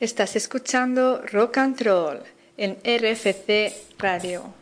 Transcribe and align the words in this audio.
Estás 0.00 0.36
escuchando 0.36 1.22
Rock 1.32 1.58
and 1.58 1.80
Roll 1.80 2.20
en 2.56 2.76
RFC 2.84 3.72
Radio. 3.98 4.54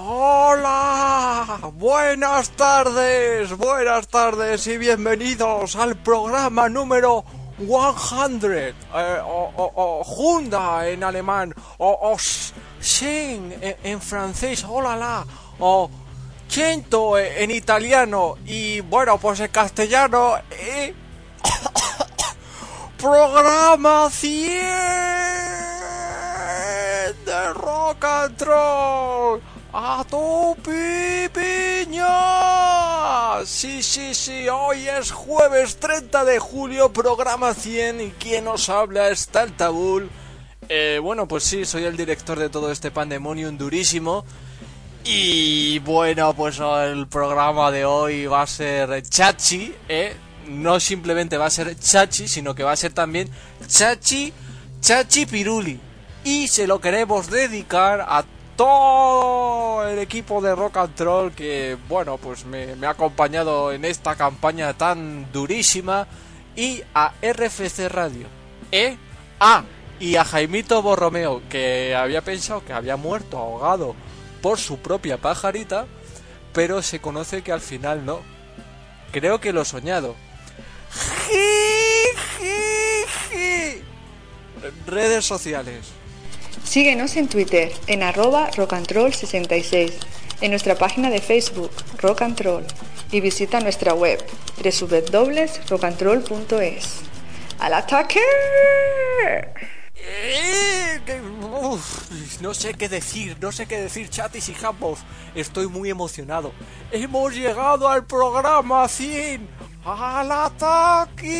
Hola, 0.00 1.58
buenas 1.74 2.50
tardes, 2.50 3.56
buenas 3.56 4.06
tardes 4.06 4.64
y 4.68 4.78
bienvenidos 4.78 5.74
al 5.74 5.96
programa 5.96 6.68
número 6.68 7.24
100, 7.58 8.44
eh, 8.44 8.74
o, 9.24 9.52
o, 9.56 9.72
o 9.74 10.04
Hunda 10.04 10.88
en 10.88 11.02
alemán, 11.02 11.52
o, 11.78 11.98
o 12.00 12.16
Sing 12.80 13.52
en, 13.60 14.00
francés, 14.00 14.64
hola 14.68 14.94
la, 14.94 15.26
o 15.58 15.90
Cento 16.48 17.18
en 17.18 17.50
italiano 17.50 18.36
y 18.46 18.78
bueno, 18.82 19.18
pues 19.18 19.40
en 19.40 19.48
castellano, 19.48 20.36
eh, 20.52 20.94
programa 22.98 24.08
100 24.10 25.58
de 27.24 27.52
rock 27.54 28.04
and 28.04 28.40
roll. 28.42 29.40
¡A 29.70 30.02
tu 30.08 30.56
pipiña! 30.62 32.06
Sí, 33.44 33.82
sí, 33.82 34.14
sí, 34.14 34.48
hoy 34.48 34.88
es 34.88 35.10
jueves 35.10 35.76
30 35.76 36.24
de 36.24 36.38
julio, 36.38 36.90
programa 36.90 37.52
100 37.52 38.00
y 38.00 38.10
quien 38.12 38.46
nos 38.46 38.70
habla 38.70 39.10
es 39.10 39.28
Taltabul. 39.28 40.08
Eh, 40.70 40.98
bueno, 41.02 41.28
pues 41.28 41.44
sí, 41.44 41.66
soy 41.66 41.84
el 41.84 41.98
director 41.98 42.38
de 42.38 42.48
todo 42.48 42.72
este 42.72 42.90
pandemonium 42.90 43.58
durísimo. 43.58 44.24
Y 45.04 45.80
bueno, 45.80 46.32
pues 46.32 46.58
el 46.60 47.06
programa 47.06 47.70
de 47.70 47.84
hoy 47.84 48.24
va 48.24 48.42
a 48.42 48.46
ser 48.46 49.02
chachi, 49.02 49.74
¿eh? 49.86 50.16
No 50.46 50.80
simplemente 50.80 51.36
va 51.36 51.44
a 51.44 51.50
ser 51.50 51.78
chachi, 51.78 52.26
sino 52.26 52.54
que 52.54 52.62
va 52.64 52.72
a 52.72 52.76
ser 52.76 52.94
también 52.94 53.28
chachi, 53.66 54.32
chachi 54.80 55.26
piruli. 55.26 55.78
Y 56.24 56.48
se 56.48 56.66
lo 56.66 56.80
queremos 56.80 57.28
dedicar 57.30 58.00
a 58.00 58.24
todo 58.58 59.88
el 59.88 60.00
equipo 60.00 60.42
de 60.42 60.52
Rock 60.52 60.78
and 60.78 60.94
Troll 60.96 61.30
que, 61.30 61.78
bueno, 61.88 62.18
pues 62.18 62.44
me, 62.44 62.74
ha 62.84 62.90
acompañado 62.90 63.72
en 63.72 63.84
esta 63.84 64.16
campaña 64.16 64.74
tan 64.74 65.30
durísima. 65.32 66.08
Y 66.56 66.82
a 66.92 67.12
RFC 67.22 67.88
Radio. 67.88 68.26
¿Eh? 68.72 68.96
Ah, 69.38 69.62
y 70.00 70.16
a 70.16 70.24
Jaimito 70.24 70.82
Borromeo, 70.82 71.40
que 71.48 71.94
había 71.94 72.20
pensado 72.22 72.64
que 72.64 72.72
había 72.72 72.96
muerto 72.96 73.38
ahogado 73.38 73.94
por 74.42 74.58
su 74.58 74.78
propia 74.78 75.18
pajarita, 75.18 75.86
pero 76.52 76.82
se 76.82 77.00
conoce 77.00 77.42
que 77.42 77.52
al 77.52 77.60
final 77.60 78.04
no. 78.04 78.18
Creo 79.12 79.40
que 79.40 79.52
lo 79.52 79.62
he 79.62 79.64
soñado. 79.64 80.16
Redes 84.84 85.24
sociales. 85.24 85.92
Síguenos 86.68 87.16
en 87.16 87.28
Twitter 87.28 87.72
en 87.86 88.02
arroba 88.02 88.50
rockandroll66, 88.50 89.90
en 90.42 90.50
nuestra 90.50 90.74
página 90.74 91.08
de 91.08 91.22
Facebook 91.22 91.70
Rock 91.96 92.20
and 92.20 92.38
Roll 92.42 92.66
y 93.10 93.20
visita 93.20 93.58
nuestra 93.60 93.94
web 93.94 94.22
www.rockandroll.es. 94.62 97.00
¡Al 97.58 97.72
ataque! 97.72 98.20
Uf, 101.62 102.10
no 102.42 102.52
sé 102.52 102.74
qué 102.74 102.90
decir, 102.90 103.38
no 103.40 103.50
sé 103.50 103.64
qué 103.64 103.80
decir, 103.80 104.10
chatis 104.10 104.50
y 104.50 104.54
jambos. 104.54 104.98
Estoy 105.34 105.68
muy 105.68 105.88
emocionado. 105.88 106.52
Hemos 106.92 107.34
llegado 107.34 107.88
al 107.88 108.04
programa 108.04 108.86
100. 108.86 109.48
¡Al 109.86 110.30
ataque! 110.30 111.38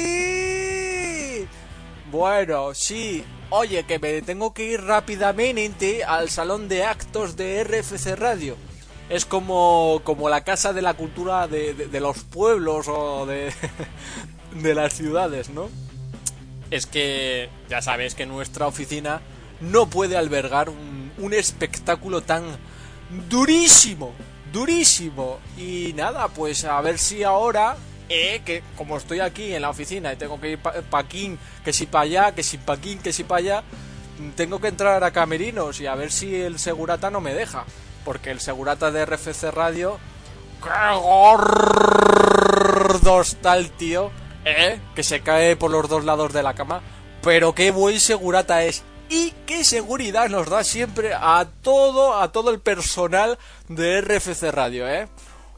Bueno, 2.10 2.72
sí, 2.72 3.22
Oye, 3.50 3.84
que 3.84 3.98
me 3.98 4.20
tengo 4.20 4.52
que 4.52 4.64
ir 4.64 4.82
rápidamente 4.82 6.04
al 6.04 6.28
salón 6.28 6.68
de 6.68 6.84
actos 6.84 7.34
de 7.36 7.64
RFC 7.64 8.14
Radio. 8.14 8.56
Es 9.08 9.24
como, 9.24 10.02
como 10.04 10.28
la 10.28 10.44
casa 10.44 10.74
de 10.74 10.82
la 10.82 10.92
cultura 10.92 11.48
de, 11.48 11.72
de, 11.72 12.00
los 12.00 12.24
pueblos 12.24 12.88
o 12.88 13.24
de, 13.24 13.50
de 14.62 14.74
las 14.74 14.92
ciudades, 14.92 15.48
¿no? 15.48 15.70
Es 16.70 16.84
que 16.84 17.48
ya 17.70 17.80
sabes 17.80 18.14
que 18.14 18.26
nuestra 18.26 18.66
oficina 18.66 19.22
no 19.62 19.88
puede 19.88 20.18
albergar 20.18 20.68
un, 20.68 21.10
un 21.16 21.32
espectáculo 21.32 22.20
tan 22.20 22.44
durísimo, 23.30 24.12
durísimo. 24.52 25.38
Y 25.56 25.94
nada, 25.94 26.28
pues 26.28 26.64
a 26.64 26.78
ver 26.82 26.98
si 26.98 27.22
ahora 27.22 27.78
eh, 28.08 28.42
que 28.44 28.62
como 28.76 28.96
estoy 28.96 29.20
aquí 29.20 29.54
en 29.54 29.62
la 29.62 29.70
oficina 29.70 30.12
y 30.12 30.16
tengo 30.16 30.40
que 30.40 30.50
ir 30.50 30.58
pa, 30.58 30.72
pa 30.88 30.98
aquí, 30.98 31.36
que 31.64 31.72
si 31.72 31.86
para 31.86 32.02
allá, 32.02 32.34
que 32.34 32.42
si 32.42 32.58
pa' 32.58 32.74
aquí, 32.74 32.96
que 32.96 33.12
si 33.12 33.24
para 33.24 33.38
allá, 33.38 33.62
tengo 34.36 34.60
que 34.60 34.68
entrar 34.68 35.02
a 35.04 35.10
camerinos 35.10 35.80
y 35.80 35.86
a 35.86 35.94
ver 35.94 36.10
si 36.10 36.34
el 36.34 36.58
segurata 36.58 37.10
no 37.10 37.20
me 37.20 37.34
deja. 37.34 37.64
Porque 38.04 38.30
el 38.30 38.40
segurata 38.40 38.90
de 38.90 39.04
RFC 39.04 39.50
Radio... 39.52 39.98
¡Qué 40.62 40.70
gordo 41.00 42.00
está 43.20 43.56
el 43.56 43.70
tío! 43.70 44.10
¿Eh? 44.44 44.80
Que 44.94 45.02
se 45.02 45.20
cae 45.20 45.56
por 45.56 45.70
los 45.70 45.88
dos 45.88 46.04
lados 46.04 46.32
de 46.32 46.42
la 46.42 46.54
cama. 46.54 46.80
Pero 47.22 47.54
qué 47.54 47.70
buen 47.70 48.00
segurata 48.00 48.64
es. 48.64 48.82
Y 49.10 49.32
qué 49.46 49.64
seguridad 49.64 50.28
nos 50.28 50.48
da 50.48 50.64
siempre 50.64 51.14
a 51.14 51.46
todo, 51.62 52.20
a 52.20 52.32
todo 52.32 52.50
el 52.50 52.60
personal 52.60 53.38
de 53.68 54.00
RFC 54.00 54.50
Radio, 54.50 54.88
¿eh? 54.88 55.08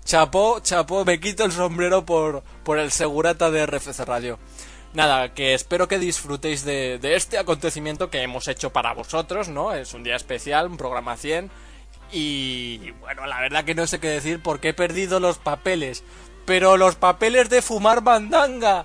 Chapó, 0.05 0.61
chapó, 0.61 1.05
me 1.05 1.21
quito 1.21 1.45
el 1.45 1.53
sombrero 1.53 2.05
por, 2.05 2.43
por 2.65 2.79
el 2.79 2.91
segurata 2.91 3.51
de 3.51 3.67
RFC 3.67 4.01
Radio. 4.01 4.39
Nada, 4.93 5.35
que 5.35 5.55
espero 5.55 5.87
que 5.87 5.99
disfrutéis 5.99 6.65
de, 6.65 6.99
de, 6.99 7.15
este 7.15 7.39
acontecimiento 7.39 8.11
que 8.11 8.23
hemos 8.23 8.49
hecho 8.49 8.71
para 8.73 8.93
vosotros, 8.93 9.49
¿no? 9.49 9.73
Es 9.73 9.95
un 9.95 10.03
día 10.03 10.17
especial, 10.17 10.67
un 10.67 10.77
programa 10.77 11.17
100. 11.17 11.51
Y 12.13 12.91
bueno, 13.01 13.27
la 13.27 13.41
verdad 13.41 13.65
que 13.65 13.77
no 13.77 13.87
sé 13.87 14.01
qué 14.01 14.09
decir 14.09 14.43
porque 14.43 14.71
he 14.71 14.75
perdido 14.75 15.21
los 15.21 15.39
papeles. 15.39 16.03
Pero 16.45 16.77
los 16.77 16.97
papeles 16.97 17.49
de 17.51 17.63
fumar 17.63 18.03
bandanga. 18.03 18.85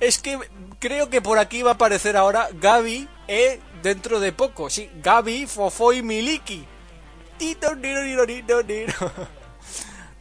Es 0.00 0.18
que 0.18 0.38
creo 0.80 1.10
que 1.10 1.22
por 1.22 1.38
aquí 1.38 1.62
va 1.62 1.72
a 1.72 1.74
aparecer 1.74 2.16
ahora 2.16 2.48
Gaby, 2.52 3.08
eh, 3.28 3.60
dentro 3.82 4.18
de 4.18 4.32
poco. 4.32 4.68
Sí, 4.68 4.90
Gaby, 5.02 5.46
Fofo 5.46 5.92
y 5.92 6.02
Miliki. 6.02 6.66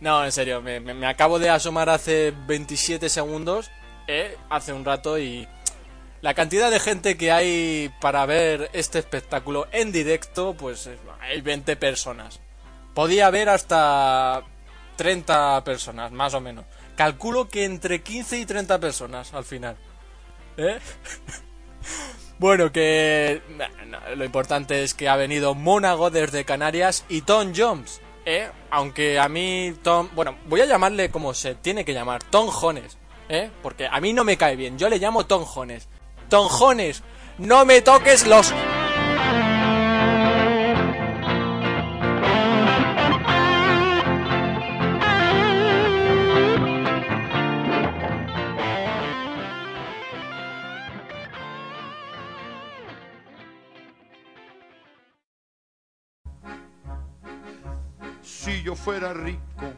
No, 0.03 0.25
en 0.25 0.33
serio, 0.33 0.61
me, 0.61 1.07
acabo 1.07 1.39
de 1.39 1.49
asomar 1.49 1.89
hace 1.89 2.33
27 2.45 3.07
segundos, 3.07 3.71
eh, 4.07 4.37
hace 4.49 4.73
un 4.73 4.83
rato 4.83 5.17
y 5.17 5.47
la 6.19 6.33
cantidad 6.33 6.69
de 6.69 6.81
gente 6.81 7.15
que 7.15 7.31
hay 7.31 7.89
para 8.01 8.25
ver 8.25 8.69
este 8.73 8.99
espectáculo 8.99 9.67
en 9.71 9.93
directo, 9.93 10.55
pues 10.55 10.89
hay 11.21 11.39
20 11.39 11.77
personas. 11.77 12.41
Podía 12.93 13.27
haber 13.27 13.47
hasta 13.47 14.43
30 14.97 15.63
personas, 15.63 16.11
más 16.11 16.33
o 16.33 16.41
menos. 16.41 16.65
Calculo 16.97 17.47
que 17.47 17.63
entre 17.63 18.01
15 18.01 18.39
y 18.39 18.45
30 18.45 18.79
personas 18.79 19.33
al 19.33 19.45
final. 19.45 19.77
¿Eh? 20.57 20.79
Bueno, 22.43 22.73
que 22.73 23.41
lo 24.17 24.25
importante 24.25 24.83
es 24.83 24.93
que 24.93 25.07
ha 25.07 25.15
venido 25.15 25.55
Mónago 25.55 26.09
desde 26.09 26.43
Canarias 26.43 27.05
y 27.07 27.21
Tom 27.21 27.53
Jones. 27.55 28.01
¿eh? 28.25 28.49
Aunque 28.69 29.17
a 29.17 29.29
mí 29.29 29.73
Tom... 29.81 30.09
Bueno, 30.13 30.35
voy 30.47 30.59
a 30.59 30.65
llamarle 30.65 31.09
como 31.09 31.33
se 31.33 31.55
tiene 31.55 31.85
que 31.85 31.93
llamar, 31.93 32.21
Tom 32.21 32.47
Jones, 32.47 32.97
¿eh? 33.29 33.49
Porque 33.61 33.87
a 33.89 34.01
mí 34.01 34.11
no 34.11 34.25
me 34.25 34.35
cae 34.35 34.57
bien, 34.57 34.77
yo 34.77 34.89
le 34.89 34.97
llamo 34.97 35.25
Tom 35.25 35.45
Jones. 35.45 35.87
Tom 36.27 36.49
Jones, 36.49 37.01
no 37.37 37.63
me 37.63 37.81
toques 37.81 38.27
los... 38.27 38.53
si 58.43 58.61
yo 58.61 58.75
fuera 58.75 59.13
rico. 59.13 59.71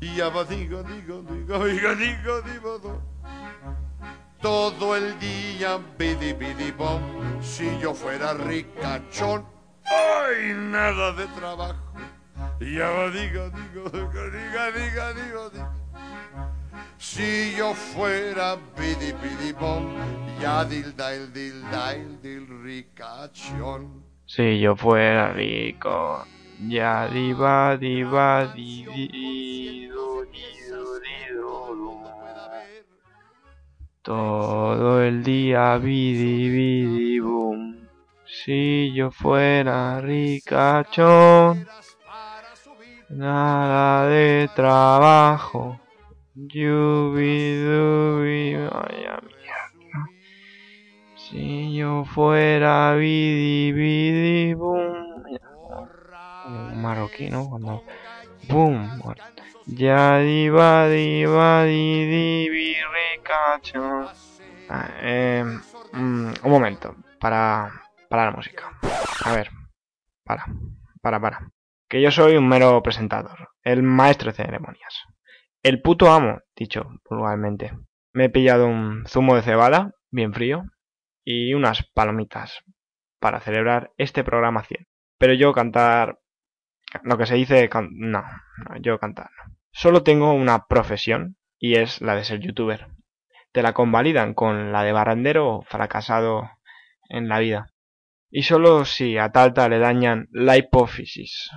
Y 0.00 0.20
abadiga, 0.20 0.82
diga, 0.84 1.16
diga, 1.30 1.58
diga, 1.58 1.94
diga, 1.94 2.40
diga, 2.42 2.78
do. 2.78 3.02
Todo 4.40 4.94
el 4.94 5.18
día, 5.18 5.80
bidi, 5.98 6.32
bidi, 6.32 6.70
bom. 6.70 7.00
Si 7.40 7.66
yo 7.80 7.92
fuera 7.92 8.34
ricachón, 8.34 9.44
¡ay! 9.84 10.54
Nada 10.54 11.12
de 11.12 11.26
trabajo. 11.28 11.92
Y 12.60 12.80
abadiga, 12.80 13.50
diga, 13.50 13.82
diga, 13.90 14.22
diga, 14.30 14.70
diga, 14.70 15.12
diga, 15.12 15.50
diga. 15.50 15.72
Si 16.98 17.54
yo 17.56 17.74
fuera 17.74 18.56
bidi, 18.78 19.12
bidi, 19.12 19.52
bom. 19.52 19.92
Ya 20.40 20.64
dilda, 20.64 21.14
el 21.14 21.32
dilda, 21.32 21.94
el 21.94 22.20
dil 22.22 22.46
ricachón. 22.62 24.04
Si 24.26 24.60
yo 24.60 24.76
fuera 24.76 25.32
rico, 25.32 26.24
ya 26.60 27.08
diva 27.08 27.76
diva 27.76 28.52
di 28.54 28.86
di 28.94 29.08
di, 29.08 29.88
du, 29.88 30.24
di, 30.30 30.46
du. 31.34 32.04
Todo 34.02 35.02
el 35.02 35.22
día 35.22 35.78
bidi 35.78 36.50
bidi 36.50 37.20
boom. 37.20 37.88
Si 38.26 38.92
yo 38.92 39.10
fuera 39.10 39.98
ricachón, 40.00 41.66
nada 43.08 44.06
de 44.08 44.50
trabajo. 44.54 45.80
Yubi 46.34 47.64
dubi, 47.64 48.56
mierda. 48.56 49.22
Si 51.14 51.74
yo 51.74 52.04
fuera 52.04 52.94
bidi 52.96 53.72
bidi 53.72 54.54
boom. 54.54 55.13
Marroquí, 56.48 57.30
¿no? 57.30 57.48
Cuando. 57.48 57.84
¡Boom! 58.48 59.00
Ya 59.66 60.18
diva 60.18 60.88
diva 60.88 61.64
di 61.64 62.06
di. 62.06 62.76
Ah, 64.68 64.90
eh, 65.00 65.44
mm, 65.92 66.32
un 66.42 66.50
momento, 66.50 66.96
para, 67.18 67.70
para 68.08 68.26
la 68.26 68.30
música. 68.32 68.78
A 69.24 69.32
ver, 69.32 69.50
para, 70.24 70.46
para, 71.00 71.20
para. 71.20 71.50
Que 71.88 72.00
yo 72.00 72.10
soy 72.10 72.36
un 72.36 72.48
mero 72.48 72.82
presentador, 72.82 73.50
el 73.62 73.82
maestro 73.82 74.30
de 74.30 74.36
ceremonias. 74.36 75.04
El 75.62 75.80
puto 75.80 76.12
amo, 76.12 76.40
dicho 76.54 76.90
vulgarmente. 77.08 77.72
Me 78.12 78.26
he 78.26 78.30
pillado 78.30 78.66
un 78.66 79.06
zumo 79.06 79.34
de 79.34 79.42
cebada, 79.42 79.92
bien 80.10 80.32
frío, 80.32 80.64
y 81.24 81.54
unas 81.54 81.82
palomitas 81.94 82.62
para 83.18 83.40
celebrar 83.40 83.92
este 83.96 84.24
programa 84.24 84.62
100. 84.64 84.86
Pero 85.18 85.32
yo 85.32 85.52
cantar, 85.52 86.18
lo 87.02 87.18
que 87.18 87.26
se 87.26 87.34
dice, 87.34 87.68
no, 87.90 88.22
no, 88.22 88.76
yo 88.80 88.98
cantar. 88.98 89.30
Solo 89.72 90.02
tengo 90.02 90.32
una 90.32 90.66
profesión 90.66 91.36
y 91.58 91.76
es 91.78 92.00
la 92.00 92.14
de 92.14 92.24
ser 92.24 92.40
youtuber. 92.40 92.86
Te 93.52 93.62
la 93.62 93.72
convalidan 93.72 94.34
con 94.34 94.72
la 94.72 94.84
de 94.84 94.92
barrandero 94.92 95.62
fracasado 95.68 96.50
en 97.08 97.28
la 97.28 97.38
vida. 97.38 97.72
Y 98.30 98.42
solo 98.42 98.84
si 98.84 99.18
a 99.18 99.30
Talta 99.30 99.68
le 99.68 99.78
dañan 99.78 100.28
la 100.30 100.56
hipófisis 100.56 101.50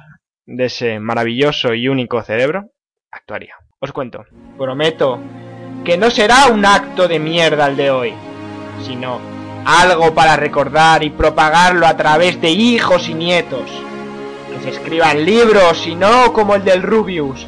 de 0.45 0.65
ese 0.65 0.99
maravilloso 0.99 1.73
y 1.73 1.87
único 1.87 2.21
cerebro, 2.23 2.71
actuaría. 3.11 3.55
Os 3.79 3.91
cuento. 3.91 4.25
Prometo 4.57 5.19
que 5.83 5.97
no 5.97 6.09
será 6.09 6.47
un 6.47 6.65
acto 6.65 7.07
de 7.07 7.19
mierda 7.19 7.67
el 7.67 7.77
de 7.77 7.91
hoy, 7.91 8.13
sino 8.81 9.19
algo 9.65 10.13
para 10.13 10.35
recordar 10.35 11.03
y 11.03 11.09
propagarlo 11.09 11.85
a 11.87 11.97
través 11.97 12.39
de 12.41 12.49
hijos 12.49 13.09
y 13.09 13.13
nietos. 13.13 13.86
Se 14.63 14.69
escriban 14.69 15.23
libros 15.25 15.85
y 15.87 15.95
no 15.95 16.33
como 16.33 16.55
el 16.55 16.63
del 16.63 16.83
Rubius, 16.83 17.47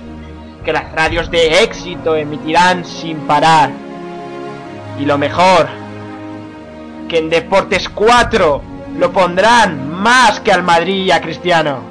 que 0.64 0.74
las 0.74 0.92
radios 0.94 1.30
de 1.32 1.64
éxito 1.64 2.16
emitirán 2.16 2.86
sin 2.86 3.18
parar. 3.22 3.72
Y 5.00 5.06
lo 5.06 5.18
mejor, 5.18 5.68
que 7.08 7.18
en 7.18 7.30
Deportes 7.30 7.90
4 7.90 8.62
lo 8.98 9.12
pondrán 9.12 9.90
más 9.90 10.40
que 10.40 10.52
al 10.52 10.64
Madrid 10.64 11.06
y 11.06 11.12
a 11.12 11.22
Cristiano. 11.22 11.84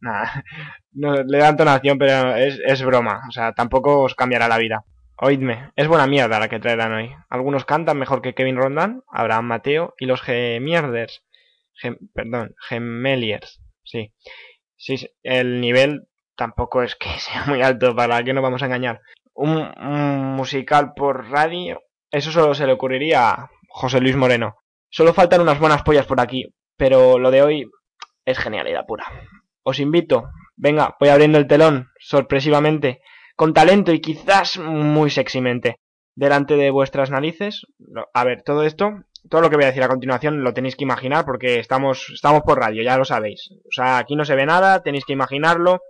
No, 0.92 1.14
le 1.14 1.38
da 1.38 1.50
entonación, 1.50 1.98
pero 1.98 2.34
es, 2.34 2.58
es 2.66 2.82
broma. 2.82 3.20
O 3.28 3.30
sea, 3.30 3.52
tampoco 3.52 4.00
os 4.02 4.16
cambiará 4.16 4.48
la 4.48 4.58
vida. 4.58 4.84
Oídme, 5.22 5.70
es 5.76 5.86
buena 5.86 6.06
mierda 6.06 6.38
la 6.40 6.48
que 6.48 6.58
traerán 6.60 6.92
hoy. 6.94 7.14
Algunos 7.28 7.66
cantan 7.66 7.98
mejor 7.98 8.22
que 8.22 8.34
Kevin 8.34 8.56
Rondán, 8.56 9.02
Abraham 9.12 9.44
Mateo 9.46 9.94
y 9.98 10.06
los 10.06 10.22
Gemierders. 10.22 11.22
Gem- 11.82 11.98
perdón, 12.14 12.54
Gemeliers. 12.68 13.60
Sí. 13.84 14.12
Sí, 14.76 14.96
el 15.22 15.60
nivel 15.60 16.08
tampoco 16.36 16.82
es 16.82 16.94
que 16.96 17.10
sea 17.18 17.44
muy 17.46 17.60
alto, 17.60 17.94
para 17.94 18.22
que 18.24 18.32
no 18.32 18.40
vamos 18.40 18.62
a 18.62 18.66
engañar. 18.66 19.00
Un 19.34 19.70
musical 20.36 20.92
por 20.94 21.28
radio, 21.30 21.80
eso 22.10 22.30
solo 22.30 22.54
se 22.54 22.66
le 22.66 22.72
ocurriría 22.72 23.30
a 23.30 23.50
José 23.68 24.00
Luis 24.00 24.16
Moreno. 24.16 24.56
Solo 24.90 25.12
faltan 25.12 25.42
unas 25.42 25.58
buenas 25.58 25.82
pollas 25.82 26.06
por 26.06 26.20
aquí, 26.20 26.54
pero 26.76 27.18
lo 27.18 27.30
de 27.30 27.42
hoy 27.42 27.70
es 28.24 28.38
genialidad 28.38 28.86
pura. 28.86 29.04
Os 29.62 29.78
invito, 29.80 30.30
venga, 30.56 30.96
voy 30.98 31.10
abriendo 31.10 31.38
el 31.38 31.46
telón, 31.46 31.90
sorpresivamente, 32.00 33.02
con 33.40 33.54
talento 33.54 33.90
y 33.94 34.02
quizás 34.02 34.58
muy 34.58 35.08
sexymente, 35.08 35.76
delante 36.14 36.56
de 36.56 36.70
vuestras 36.70 37.10
narices. 37.10 37.66
A 38.12 38.22
ver, 38.22 38.42
todo 38.42 38.64
esto, 38.64 39.04
todo 39.30 39.40
lo 39.40 39.48
que 39.48 39.56
voy 39.56 39.64
a 39.64 39.68
decir 39.68 39.82
a 39.82 39.88
continuación 39.88 40.44
lo 40.44 40.52
tenéis 40.52 40.76
que 40.76 40.84
imaginar 40.84 41.24
porque 41.24 41.58
estamos, 41.58 42.10
estamos 42.12 42.42
por 42.42 42.58
radio, 42.58 42.82
ya 42.82 42.98
lo 42.98 43.06
sabéis. 43.06 43.48
O 43.66 43.72
sea, 43.72 43.96
aquí 43.96 44.14
no 44.14 44.26
se 44.26 44.34
ve 44.34 44.44
nada, 44.44 44.82
tenéis 44.82 45.06
que 45.06 45.14
imaginarlo, 45.14 45.80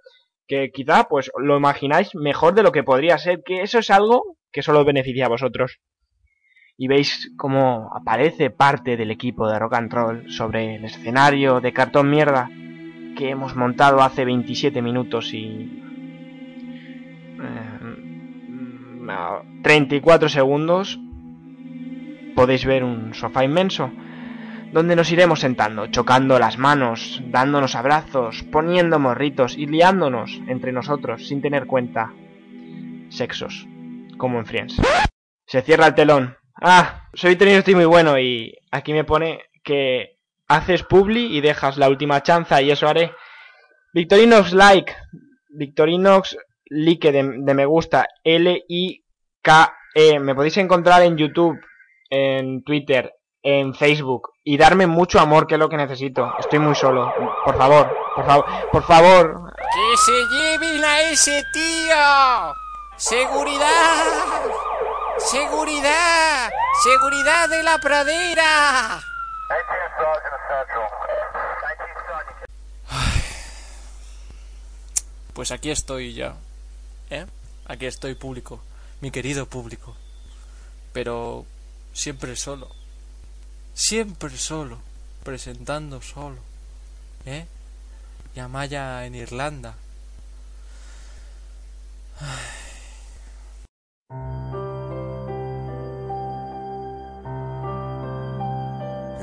que 0.47 0.71
quizá 0.71 1.09
pues 1.09 1.29
lo 1.39 1.57
imagináis 1.57 2.15
mejor 2.15 2.55
de 2.55 2.63
lo 2.63 2.71
que 2.71 2.85
podría 2.85 3.19
ser, 3.19 3.43
que 3.45 3.63
eso 3.63 3.81
es 3.81 3.91
algo 3.91 4.37
que 4.53 4.63
solo 4.63 4.85
beneficia 4.85 5.27
a 5.27 5.31
vosotros. 5.31 5.81
Y 6.77 6.87
veis 6.87 7.33
cómo 7.37 7.91
aparece 7.93 8.51
parte 8.51 8.97
del 8.97 9.11
equipo 9.11 9.49
de 9.49 9.59
Rock 9.59 9.75
and 9.75 9.93
Roll 9.93 10.31
sobre 10.31 10.77
el 10.77 10.85
escenario 10.85 11.61
de 11.61 11.73
cartón 11.73 12.11
mierda 12.11 12.49
que 13.19 13.31
hemos 13.31 13.57
montado 13.57 14.03
hace 14.03 14.25
27 14.25 14.83
minutos 14.83 15.35
y... 15.35 15.90
eh, 17.43 19.07
a 19.09 19.43
34 19.63 20.29
segundos 20.29 20.99
podéis 22.35 22.65
ver 22.65 22.85
un 22.85 23.13
sofá 23.15 23.45
inmenso 23.45 23.91
donde 24.73 24.95
nos 24.95 25.11
iremos 25.11 25.41
sentando, 25.41 25.89
chocando 25.89 26.39
las 26.39 26.57
manos, 26.57 27.21
dándonos 27.27 27.75
abrazos, 27.75 28.45
poniendo 28.45 28.99
morritos 28.99 29.57
y 29.57 29.67
liándonos 29.67 30.41
entre 30.47 30.73
nosotros 30.73 31.27
sin 31.27 31.43
tener 31.43 31.67
cuenta 31.67 32.13
sexos, 33.09 33.67
como 34.17 34.39
en 34.39 34.47
Friends. 34.47 34.81
Se 35.47 35.63
cierra 35.63 35.89
el 35.89 35.95
telón. 35.95 36.37
Ah, 36.55 37.09
soy 37.15 37.35
tenido 37.37 37.59
estoy 37.59 37.75
muy 37.75 37.85
bueno 37.85 38.19
y 38.19 38.55
aquí 38.71 38.93
me 38.93 39.05
pone 39.05 39.41
que 39.65 40.19
haces 40.47 40.85
publi 40.85 41.37
y 41.37 41.41
dejas 41.41 41.77
la 41.77 41.89
última 41.89 42.23
chanza 42.23 42.63
y 42.63 42.71
eso 42.71 42.87
haré. 42.87 43.13
Victorinox 43.93 44.53
like, 44.53 44.95
Victorinox 45.49 46.37
like 46.71 47.13
de, 47.13 47.23
me 47.23 47.67
gusta, 47.67 48.07
L-I-K-E. 48.25 50.21
Me 50.21 50.35
podéis 50.35 50.57
encontrar 50.57 51.03
en 51.03 51.17
YouTube, 51.17 51.61
en 52.09 52.63
Twitter, 52.63 53.13
en 53.43 53.75
Facebook 53.75 54.31
y 54.45 54.57
darme 54.57 54.87
mucho 54.87 55.21
amor 55.21 55.47
que 55.47 55.55
es 55.55 55.61
lo 55.61 55.69
que 55.69 55.77
necesito. 55.77 56.33
Estoy 56.39 56.59
muy 56.59 56.75
solo. 56.75 57.13
Por 57.45 57.57
favor, 57.57 57.95
por 58.17 58.27
favor, 58.27 58.45
por 58.73 58.83
favor. 58.85 59.53
¡Que 59.57 59.97
se 59.97 60.13
lleven 60.13 60.85
a 60.85 61.01
ese 61.03 61.43
tío! 61.53 62.55
¡Seguridad! 62.97 64.05
¡Seguridad! 65.19 66.51
¡Seguridad 66.83 67.49
de 67.49 67.63
la 67.63 67.79
pradera! 67.79 69.01
Pues 75.35 75.53
aquí 75.53 75.71
estoy 75.71 76.15
ya. 76.15 76.35
¿Eh? 77.11 77.27
Aquí 77.67 77.87
estoy 77.87 78.15
público. 78.15 78.61
Mi 79.01 79.11
querido 79.11 79.47
público. 79.47 79.95
Pero 80.93 81.45
siempre 81.93 82.37
solo. 82.37 82.69
Siempre 83.75 84.37
solo. 84.37 84.79
presentando 85.23 86.01
solo, 86.01 86.39
¿eh? 87.27 87.47
Y 88.35 88.41
Amaya 88.41 89.05
en 89.07 89.15
Irlanda. 89.15 89.75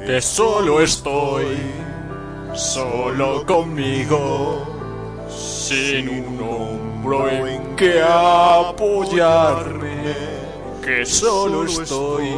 Que 0.05 0.21
solo 0.21 0.81
estoy, 0.81 1.57
solo 2.55 3.45
conmigo, 3.45 4.65
sin 5.29 6.07
un 6.09 6.37
hombro 7.07 7.29
en 7.47 7.75
que 7.75 8.01
apoyarme. 8.01 9.87
Que 10.83 11.05
solo 11.05 11.63
estoy, 11.65 12.33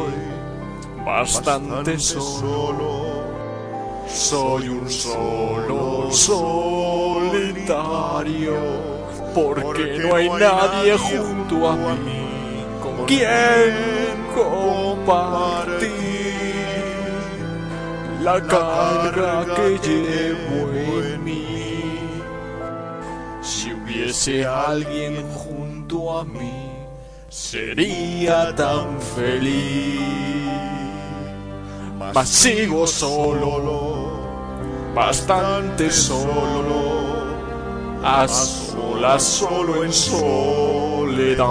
bastante 1.04 1.98
solo. 1.98 3.10
Soy 4.08 4.68
un 4.68 4.90
solo 4.90 6.10
solitario, 6.10 6.56
porque 9.32 9.98
no 10.00 10.16
hay 10.16 10.28
nadie 10.30 10.98
junto 10.98 11.68
a 11.68 11.76
mí 11.76 12.64
con 12.82 13.06
quien 13.06 14.26
compartir 14.34 16.00
la 18.20 18.40
carga 18.44 19.46
que 19.54 19.78
llevo 19.78 20.72
en 20.72 21.24
mí. 21.24 21.49
Si 24.12 24.30
hubiese 24.32 24.46
alguien 24.46 25.24
junto 25.30 26.18
a 26.18 26.24
mí, 26.24 26.68
sería 27.28 28.52
tan 28.56 29.00
feliz. 29.00 30.00
Mas 32.12 32.28
sigo 32.28 32.88
solo, 32.88 34.10
bastante 34.96 35.92
solo, 35.92 37.22
a 38.02 38.26
solas, 38.26 39.22
solo 39.22 39.84
en 39.84 39.92
soledad. 39.92 41.44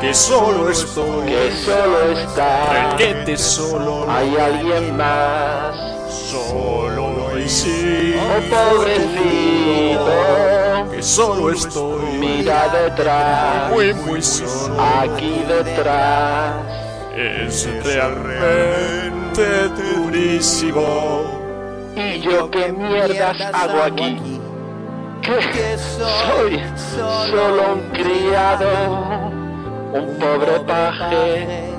Que 0.00 0.14
solo 0.14 0.70
estoy, 0.70 1.26
que 1.26 1.52
solo 1.62 2.10
está, 2.12 2.90
requete 2.96 3.36
solo, 3.36 4.10
hay 4.10 4.34
alguien 4.34 4.96
más. 4.96 5.76
solo 6.08 7.38
y 7.38 7.48
sí. 7.48 8.14
Oh 8.18 8.40
pobrecito, 8.48 10.06
que 10.06 10.65
solo 11.06 11.50
estoy. 11.50 12.18
Mira 12.18 12.68
detrás, 12.68 13.70
muy 13.70 13.94
muy 13.94 14.20
solo. 14.20 14.76
Aquí 14.80 15.44
detrás. 15.46 16.54
es 17.14 17.66
realmente 18.22 19.68
durísimo. 19.68 20.82
¿Y 21.94 22.20
yo 22.20 22.50
qué 22.50 22.72
mierdas 22.72 23.40
hago 23.54 23.82
aquí? 23.82 24.40
Que 25.22 25.76
soy 25.78 26.62
solo 26.94 27.74
un 27.74 27.80
criado, 27.90 28.68
un 29.92 30.18
pobre 30.18 30.60
paje, 30.60 31.70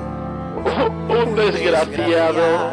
un 1.08 1.34
desgraciado, 1.34 2.70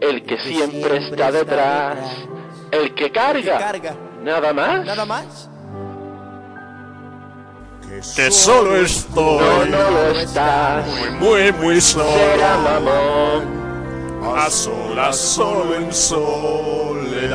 el 0.00 0.24
que 0.24 0.38
siempre 0.38 0.96
está 0.96 1.30
detrás, 1.30 1.98
el 2.70 2.94
que 2.94 3.10
carga, 3.12 3.74
nada 4.22 4.52
más. 4.52 4.84
Nada 4.84 5.04
más. 5.04 5.48
que 8.16 8.30
solo 8.30 8.70
No, 8.72 8.76
estoy. 8.78 9.68
No 9.70 9.90
lo 9.90 10.10
estás, 10.12 10.86
muy 11.18 11.52
muy 11.52 11.80
será 11.80 12.56
solo. 12.56 12.80
Mamón. 12.80 13.62
a 14.36 14.50
solas 14.50 15.16
solo 15.16 15.74
en 15.76 15.92
soledad. 15.92 17.32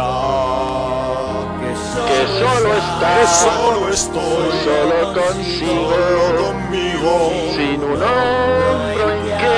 Que 2.08 2.26
solo 2.40 2.72
que 2.72 2.78
estás, 2.78 3.30
solo 3.42 3.90
estoy. 3.90 4.52
Solo 4.64 5.14
consigo, 5.14 5.98
conmigo. 6.38 7.14
Sin 7.56 7.84
un 7.84 8.02
hombro 8.02 9.06
en 9.12 9.24
que 9.38 9.56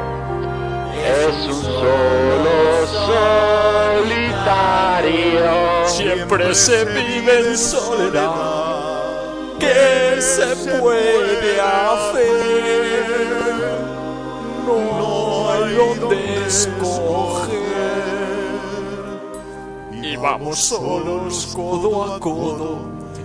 es 1.05 1.35
un 1.47 1.63
solo 1.63 2.57
solitario, 4.05 5.87
siempre 5.87 6.55
se 6.55 6.85
vive 6.85 7.39
en 7.39 7.57
soledad 7.57 8.55
¿Qué 9.59 10.21
se 10.21 10.55
puede 10.79 11.59
hacer? 11.59 12.25
No 14.65 15.51
hay 15.51 15.73
donde 15.75 16.45
escoger. 16.45 17.55
Y 19.91 20.15
vamos 20.17 20.59
solos, 20.59 21.53
codo 21.55 22.13
a 22.13 22.19
codo, 22.19 22.79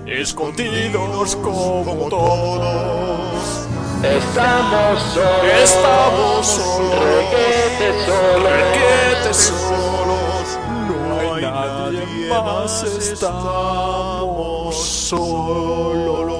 escondidos 0.07 1.37
como 1.37 2.09
todos. 2.09 3.80
Estamos 4.03 5.03
solos, 5.13 5.45
Estamos 5.63 6.47
solos, 6.47 7.05
requete 7.05 8.07
solos, 8.07 8.43
requete 8.43 9.35
solos, 9.35 10.59
no 10.89 11.21
hay 11.21 11.43
nadie 11.43 12.29
más, 12.31 12.83
estamos 12.85 14.77
solos. 14.77 16.31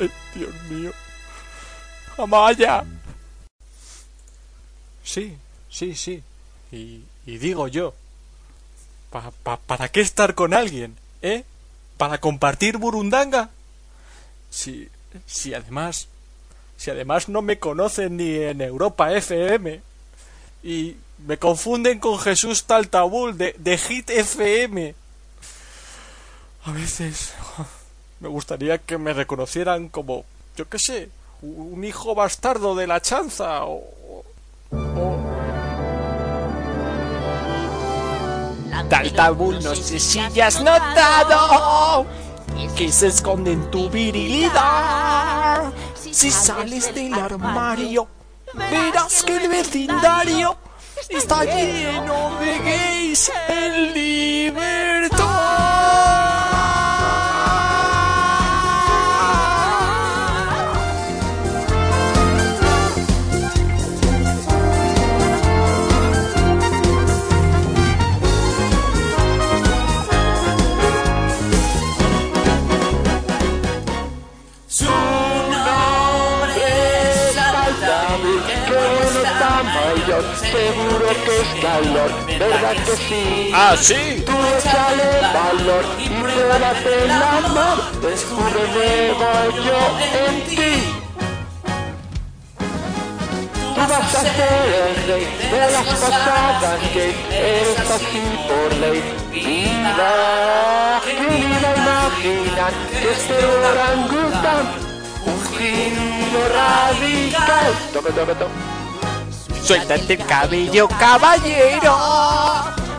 Ay, 0.00 0.10
Dios 0.34 0.54
mío. 0.68 0.92
Amaya. 2.18 2.84
Sí, 5.04 5.36
sí, 5.70 5.94
sí. 5.94 6.22
Y, 6.72 7.02
y 7.26 7.38
digo 7.38 7.68
yo, 7.68 7.94
pa- 9.10 9.30
pa- 9.42 9.56
¿para 9.58 9.88
qué 9.88 10.00
estar 10.00 10.34
con 10.34 10.52
alguien? 10.54 10.96
¿Eh? 11.22 11.44
¿Para 11.96 12.18
compartir 12.18 12.76
burundanga? 12.78 13.50
Si, 14.56 14.88
si 15.26 15.52
además, 15.52 16.08
si 16.78 16.90
además 16.90 17.28
no 17.28 17.42
me 17.42 17.58
conocen 17.58 18.16
ni 18.16 18.36
en 18.36 18.62
Europa 18.62 19.12
FM 19.12 19.82
y 20.62 20.96
me 21.26 21.38
confunden 21.38 21.98
con 21.98 22.18
Jesús 22.18 22.64
Taltabul 22.64 23.36
de, 23.36 23.54
de 23.58 23.76
Hit 23.76 24.08
FM. 24.08 24.94
A 26.64 26.72
veces 26.72 27.34
me 28.20 28.28
gustaría 28.28 28.78
que 28.78 28.96
me 28.96 29.12
reconocieran 29.12 29.88
como, 29.90 30.24
yo 30.56 30.66
qué 30.68 30.78
sé, 30.78 31.10
un 31.42 31.84
hijo 31.84 32.14
bastardo 32.14 32.74
de 32.74 32.86
la 32.86 33.00
chanza 33.02 33.64
o... 33.66 33.74
o- 34.10 35.26
Taltabul, 38.88 39.58
no 39.64 39.74
sé 39.74 39.98
si 39.98 40.20
ya 40.32 40.46
has 40.46 40.60
notado 40.62 42.06
que 42.76 42.92
se 42.92 43.08
esconde 43.08 43.52
en 43.52 43.70
tu 43.70 43.88
virilidad. 43.90 45.72
Si 46.10 46.30
sales 46.30 46.94
del 46.94 47.14
armario, 47.14 48.08
verás 48.54 49.22
que 49.22 49.36
el 49.36 49.48
vecindario 49.48 50.56
está 51.08 51.44
lleno 51.44 52.38
de 52.40 52.58
gays 52.58 53.30
libertad. 53.94 54.15
Calor, 81.60 82.10
¿verdad 82.26 82.74
que 82.84 82.96
sí? 82.96 83.50
Ah, 83.54 83.74
sí. 83.78 84.22
Tú 84.24 84.32
échale 84.58 85.20
valor 85.32 85.84
y 85.98 86.08
pruébate 86.08 87.08
la 87.08 87.36
amor, 87.38 88.00
descubre 88.00 88.62
nuevo 88.74 89.28
yo 89.64 89.80
en 90.26 90.42
ti. 90.48 90.74
Tú 93.74 93.80
vas 93.80 94.14
a 94.14 94.20
ser 94.20 94.34
el 94.88 94.96
rey 95.06 95.24
de 95.50 95.72
las 95.72 95.84
posadas 95.86 96.80
que 96.92 97.14
eres 97.30 97.90
así 97.90 98.22
por 98.48 98.72
ley. 98.78 99.02
Vida, 99.32 101.00
que 101.04 101.38
iba 101.38 101.68
a 101.68 101.76
imaginar 101.76 102.72
que 102.90 103.10
este 103.12 103.44
orangután, 103.44 104.66
un 105.26 105.38
giro 105.56 106.42
radical. 106.54 107.72
Toco, 107.92 108.08
toco, 108.08 108.32
toco. 108.34 108.75
Suéltate 109.66 110.12
el 110.12 110.24
cabello, 110.24 110.86
caballero. 110.86 111.96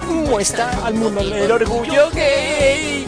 Muestra 0.10 0.70
al 0.84 0.96
mundo 0.96 1.22
el 1.22 1.50
orgullo 1.50 2.10
gay. 2.12 3.06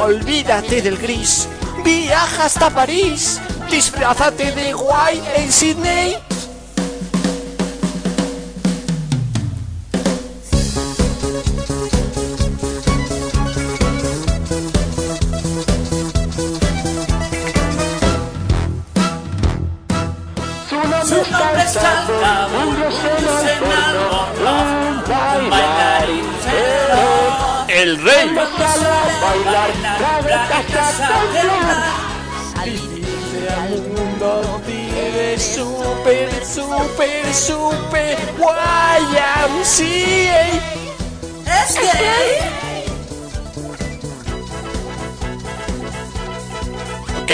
olvídate 0.00 0.80
del 0.80 0.96
gris, 0.96 1.46
viaja 1.84 2.46
hasta 2.46 2.70
París, 2.70 3.42
disfrázate 3.70 4.52
de 4.52 4.72
guay 4.72 5.22
en 5.36 5.52
Sydney. 5.52 6.16
El 27.98 28.04
rey. 28.04 28.28
Bailar, 28.32 29.70
al 33.48 33.82
mundo 33.82 34.60
tiene 34.66 35.38
super, 35.38 36.44
super, 36.44 37.34
super 37.34 38.18
YMCA. 38.38 39.82
¿Es 41.44 41.74
gay? 41.74 42.38
Ok. 47.22 47.32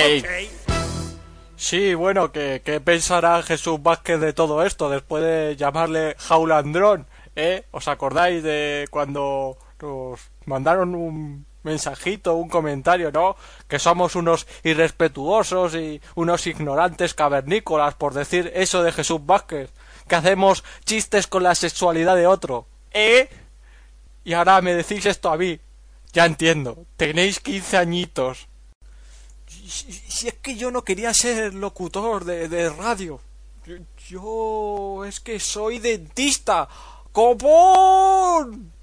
Sí, 1.57 1.95
bueno, 1.95 2.33
¿qué, 2.33 2.63
qué 2.65 2.81
pensará 2.81 3.43
Jesús 3.43 3.83
Vázquez 3.83 4.19
de 4.19 4.33
todo 4.33 4.65
esto 4.65 4.89
después 4.89 5.23
de 5.23 5.57
llamarle 5.57 6.17
jaulandrón? 6.19 7.07
¿Eh? 7.37 7.65
¿Os 7.71 7.89
acordáis 7.89 8.43
de 8.43 8.87
cuando 8.91 9.59
nos 9.85 10.31
mandaron 10.47 10.95
un 10.95 11.47
mensajito, 11.63 12.35
un 12.35 12.49
comentario, 12.49 13.11
¿no? 13.11 13.37
Que 13.69 13.79
somos 13.79 14.17
unos 14.17 14.47
irrespetuosos 14.63 15.75
y 15.75 16.01
unos 16.15 16.47
ignorantes 16.47 17.15
cavernícolas 17.15 17.95
por 17.95 18.15
decir 18.15 18.53
eso 18.55 18.83
de 18.83 18.93
Jesús 18.93 19.25
Vázquez, 19.25 19.71
que 20.09 20.15
hacemos 20.15 20.65
chistes 20.85 21.27
con 21.27 21.43
la 21.43 21.55
sexualidad 21.55 22.17
de 22.17 22.27
otro. 22.27 22.67
¿Eh? 22.93 23.29
Y 24.25 24.33
ahora 24.35 24.61
me 24.63 24.75
decís 24.75 25.05
esto 25.07 25.31
a 25.31 25.37
mí. 25.37 25.59
Ya 26.13 26.27
entiendo, 26.27 26.87
tenéis 26.97 27.41
15 27.41 27.77
añitos. 27.77 28.49
Si, 29.47 30.29
es 30.29 30.35
que 30.35 30.57
yo 30.57 30.71
no 30.71 30.85
quería 30.85 31.13
ser 31.13 31.55
locutor 31.55 32.25
de, 32.25 32.49
de 32.49 32.71
radio. 32.71 33.21
Yo, 33.67 33.77
yo 34.09 35.05
es 35.05 35.21
que 35.21 35.41
soy 35.41 35.79
dentista. 35.79 36.69
¡Copón! 37.11 38.74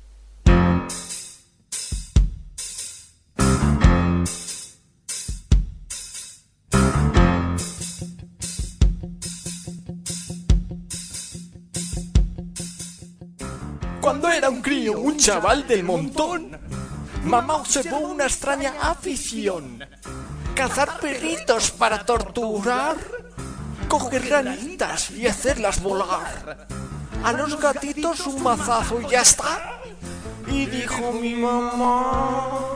Un 14.90 15.18
chaval 15.18 15.68
del 15.68 15.84
montón, 15.84 16.58
mamá 17.24 17.56
observó 17.58 18.00
una 18.00 18.26
extraña 18.26 18.74
afición. 18.82 19.84
Cazar 20.56 21.00
perritos 21.00 21.72
para 21.72 22.06
torturar, 22.06 22.98
coger 23.88 24.30
ranitas 24.30 25.12
y 25.12 25.28
hacerlas 25.28 25.82
volar. 25.82 26.68
A 27.24 27.32
los 27.34 27.60
gatitos 27.60 28.26
un 28.28 28.42
mazazo 28.44 29.02
y 29.02 29.08
ya 29.10 29.22
está. 29.22 29.80
Y 30.48 30.66
dijo 30.66 31.12
mi 31.14 31.36
mamá, 31.36 32.76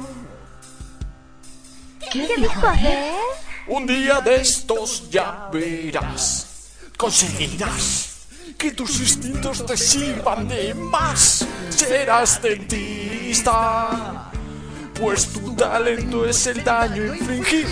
¿Qué 2.11 2.27
dijo 2.37 2.67
él? 2.71 3.13
un 3.67 3.87
día 3.87 4.21
de 4.21 4.35
estos 4.35 5.09
ya 5.09 5.49
verás, 5.51 6.69
conseguirás 6.97 8.14
que 8.57 8.71
tus 8.71 8.99
instintos 8.99 9.65
te 9.65 9.77
sirvan 9.77 10.47
de 10.47 10.73
más. 10.73 11.45
Serás 11.69 12.41
dentista, 12.41 14.31
pues 14.99 15.27
tu 15.33 15.55
talento 15.55 16.25
es 16.25 16.47
el 16.47 16.63
daño 16.63 17.13
infligir. 17.13 17.67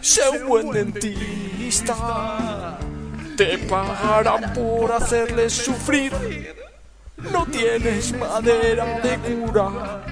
Sé 0.00 0.28
un 0.30 0.48
buen 0.48 0.70
dentista, 0.70 1.86
te 3.36 3.58
pagarán 3.58 4.52
por 4.52 4.92
hacerles 4.92 5.52
sufrir. 5.52 6.12
No 7.32 7.46
tienes 7.46 8.12
madera 8.16 9.00
de 9.00 9.16
cura, 9.18 10.04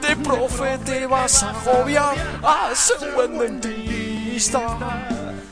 de 0.00 0.16
profe 0.16 0.78
te 0.84 1.06
vas 1.06 1.42
a 1.42 1.50
agobiar. 1.50 2.16
Haz 2.42 2.92
un 3.02 3.14
buen 3.14 3.60
dentista, 3.60 4.78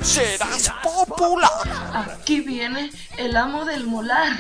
serás 0.03 0.73
popular. 0.83 1.51
Aquí 1.95 2.41
viene 2.41 2.91
el 3.17 3.37
amo 3.37 3.65
del 3.65 3.87
molar. 3.87 4.33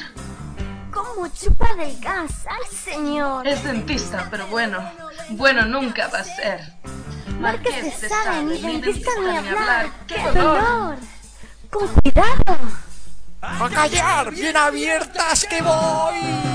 ¿Cómo 0.90 1.28
chupa 1.28 1.74
del 1.74 1.98
gas 2.00 2.46
al 2.46 2.76
señor? 2.76 3.46
Es 3.46 3.64
dentista, 3.64 4.28
pero 4.30 4.46
bueno, 4.48 4.78
bueno 5.30 5.64
nunca 5.66 6.08
va 6.08 6.18
a 6.18 6.24
ser. 6.24 6.60
Marqués 7.40 7.76
de 7.76 7.82
de 7.82 8.08
Sade, 8.08 8.42
ni 8.44 8.58
dentista 8.60 8.62
ni 8.62 8.80
dentista 8.80 9.10
hablar. 9.38 9.56
hablar. 9.56 9.90
¡Qué 10.06 10.14
¡Qué 10.14 10.22
dolor! 10.22 10.96
¡Con 11.70 11.88
cuidado! 11.88 12.58
A 13.40 13.68
callar, 13.70 14.30
bien 14.30 14.56
abiertas 14.56 15.46
que 15.46 15.62
voy. 15.62 16.52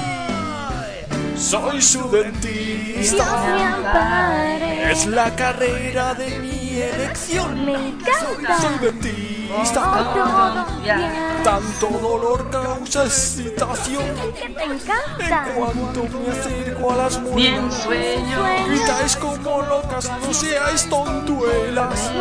Soy 1.37 1.81
su 1.81 2.09
Dios 2.09 2.11
me 2.11 2.23
dentista. 2.23 3.75
ampare. 3.75 4.91
Es 4.91 5.05
la 5.07 5.35
carrera 5.35 6.13
de 6.13 6.39
mi 6.39 6.56
elección. 6.81 7.65
Me 7.65 7.73
Soy 7.73 7.87
encanta. 7.89 8.57
dentista. 8.81 9.81
Oh, 9.99 10.03
todo 10.13 10.81
bien. 10.81 11.43
Tanto 11.43 11.87
dolor 11.99 12.49
causa 12.49 13.05
excitación. 13.05 14.03
Que 14.33 14.49
te 14.49 14.63
En 14.63 14.71
encanta. 14.73 15.47
cuanto 15.55 16.03
me 16.19 16.31
acerco 16.31 16.91
a 16.91 16.95
las 16.97 17.33
Bien 17.35 17.61
muelas, 17.61 17.83
sueño. 17.83 18.43
gritáis 18.67 19.15
como 19.15 19.61
locas, 19.61 20.11
no 20.21 20.33
seáis 20.33 20.89
tontuelas. 20.89 22.11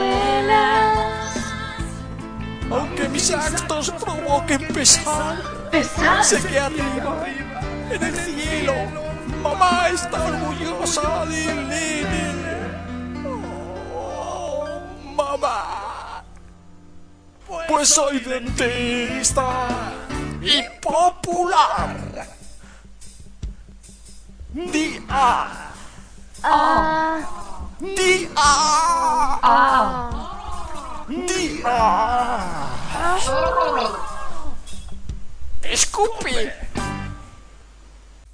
Aunque 2.71 3.09
mis 3.09 3.31
actos 3.33 3.91
provoquen 3.93 4.67
pesar, 4.75 5.37
Pesado. 5.71 6.25
sé 6.25 6.43
que 6.49 6.59
arriba, 6.59 7.25
en 7.91 8.03
el 8.03 8.15
cielo, 8.17 8.75
mamá 9.43 9.89
está 9.89 10.21
orgullosa 10.25 11.25
de 11.27 11.47
nene. 11.55 12.26
Mamá. 15.17 16.23
Pues 17.69 17.89
soy 17.89 18.21
dentista 18.21 19.69
y 20.43 20.63
popular. 20.81 21.97
Di 24.53 25.05
a, 25.09 25.71
Ah, 26.43 27.19
di 27.81 28.29
a, 28.37 29.39
Ah, 29.43 30.11
di 31.09 31.63
a. 31.65 32.69
Escupe. 35.63 36.53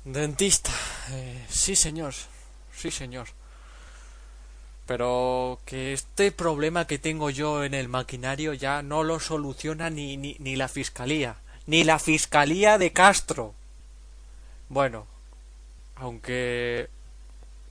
Dentista. 0.05 0.71
Eh, 1.11 1.47
sí, 1.49 1.75
señor. 1.77 2.15
Sí, 2.77 2.91
señor. 2.91 3.29
Pero 4.93 5.59
que 5.65 5.95
este 5.95 6.33
problema 6.33 6.87
que 6.87 6.99
tengo 6.99 7.31
yo 7.31 7.65
en 7.65 7.73
el 7.73 7.89
maquinario 7.89 8.53
ya 8.53 8.83
no 8.83 9.03
lo 9.05 9.21
soluciona 9.21 9.89
ni, 9.89 10.19
ni, 10.19 10.37
ni 10.39 10.55
la 10.55 10.69
fiscalía. 10.69 11.37
Ni 11.67 11.83
la 11.83 11.99
fiscalía 11.99 12.77
de 12.77 12.93
Castro. 12.93 13.55
Bueno, 14.69 15.07
aunque 15.97 16.91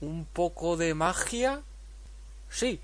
un 0.00 0.24
poco 0.24 0.76
de 0.76 0.94
magia, 0.94 1.60
sí. 2.50 2.80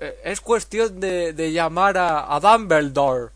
Eh, 0.00 0.20
Es 0.24 0.40
cuestión 0.40 0.98
de, 0.98 1.34
de 1.34 1.52
llamar 1.52 1.98
a, 1.98 2.34
a 2.34 2.40
Dumbledore. 2.40 3.28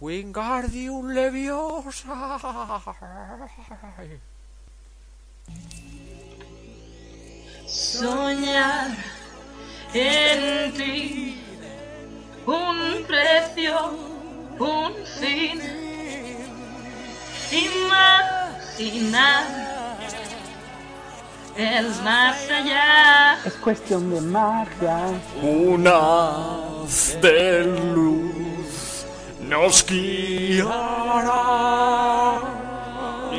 Wingardium 0.00 1.12
Leviosa. 1.12 2.82
Soñar 7.72 8.90
en 9.94 10.72
ti. 10.74 11.42
Un 12.46 13.04
precio, 13.06 13.74
un 14.58 14.92
fin. 15.20 15.60
Imaginar 17.50 19.44
el 21.56 21.86
más 22.02 22.50
allá. 22.50 23.38
Es 23.44 23.54
cuestión 23.54 24.10
de 24.10 24.20
magia. 24.20 25.06
Un 25.42 25.86
haz 25.86 27.16
de 27.22 27.64
luz 27.94 29.06
nos 29.40 29.86
guiará. 29.86 30.72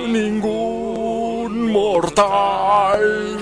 Ningún 0.07 1.71
mortal 1.71 3.32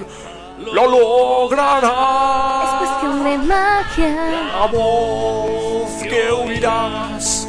lo 0.74 0.88
lograrás. 0.88 2.64
Es 2.64 2.72
cuestión 2.80 3.24
de 3.24 3.38
magia. 3.38 4.16
La 4.60 4.66
voz 4.68 5.92
que 6.04 6.30
oirás 6.32 7.48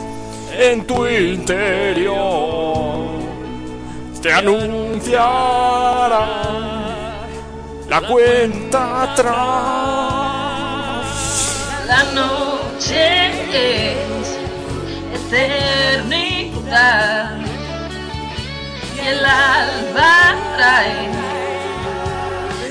en 0.53 0.87
tu 0.87 1.07
interior 1.07 3.11
te 4.21 4.31
anunciará 4.33 6.27
la 7.89 8.01
cuenta 8.03 9.03
atrás. 9.03 9.33
La 11.87 12.03
noche 12.15 13.31
es 13.53 14.39
eternidad 15.33 17.39
y 18.97 19.01
el 19.07 19.25
alba 19.25 20.35
trae 20.57 21.32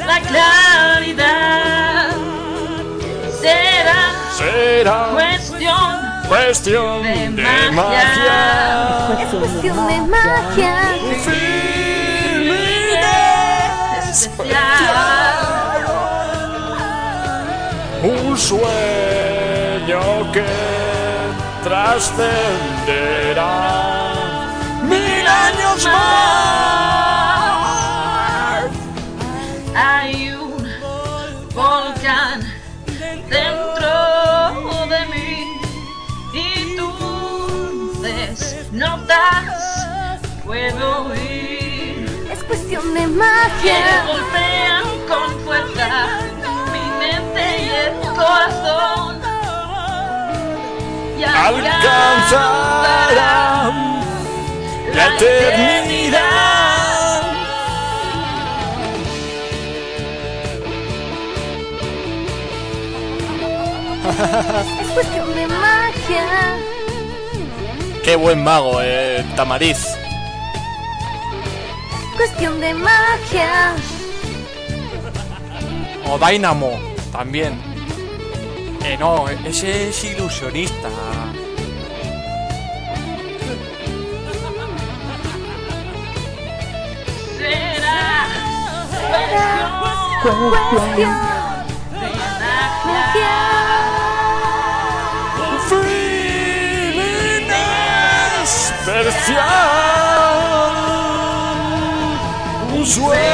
la 0.05 0.19
claridad. 0.21 2.09
Será 3.39 4.01
Será 4.37 5.09
cuestión 5.13 6.01
cuestión 6.27 7.03
de 7.03 7.09
de 7.09 7.71
magia. 7.71 7.71
magia. 7.71 8.39
Es 9.23 9.29
cuestión 9.33 9.87
de 9.87 10.01
magia. 10.01 10.75
especial. 14.11 14.91
Un 18.03 18.37
sueño 18.37 18.71
que 20.33 20.45
trascenderá 21.63 23.53
mil 24.83 25.27
años 25.27 25.85
más. 25.85 26.30
De 43.11 43.17
que 43.17 43.73
magia. 43.73 44.05
golpean 44.07 44.83
con 45.07 45.39
fuerza 45.41 45.87
mi 46.71 46.85
mente 46.99 47.43
y 47.59 47.69
el 47.69 47.93
corazón 48.15 49.21
y 51.17 51.23
Alcanzarán 51.23 52.65
la 54.93 55.05
eternidad. 55.15 56.41
Es 64.81 64.87
cuestión 64.89 65.35
de 65.35 65.47
magia. 65.47 66.25
Qué 68.03 68.15
buen 68.15 68.43
mago, 68.43 68.81
eh, 68.81 69.23
Tamariz. 69.35 70.00
Cuestión 72.21 72.61
de 72.61 72.71
magia. 72.75 73.73
O 76.05 76.19
Dynamo, 76.19 76.79
también. 77.11 77.59
Eh, 78.85 78.95
no, 78.99 79.27
ese 79.27 79.89
es 79.89 80.03
ilusionista. 80.03 80.89
será 87.39 88.27
Cuestión 90.21 90.51
de 90.51 90.61
de 90.61 90.69
magia. 90.77 91.11
Feeling 95.69 97.21
especial. 102.91 103.30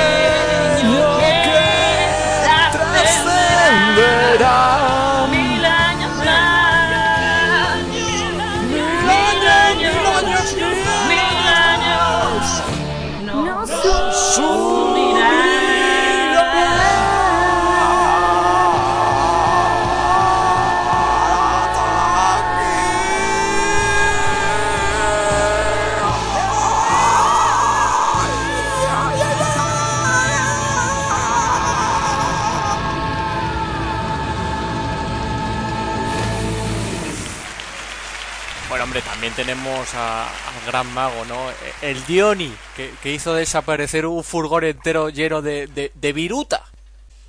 Tenemos 39.37 39.93
al 39.93 40.65
gran 40.65 40.91
mago, 40.95 41.23
¿no? 41.25 41.37
El 41.83 42.03
Dioni, 42.07 42.51
que, 42.75 43.13
hizo 43.13 43.35
desaparecer 43.35 44.07
un 44.07 44.23
furgón 44.23 44.63
entero 44.63 45.09
lleno 45.09 45.43
de, 45.43 45.67
de, 45.67 45.91
de 45.93 46.11
viruta. 46.11 46.65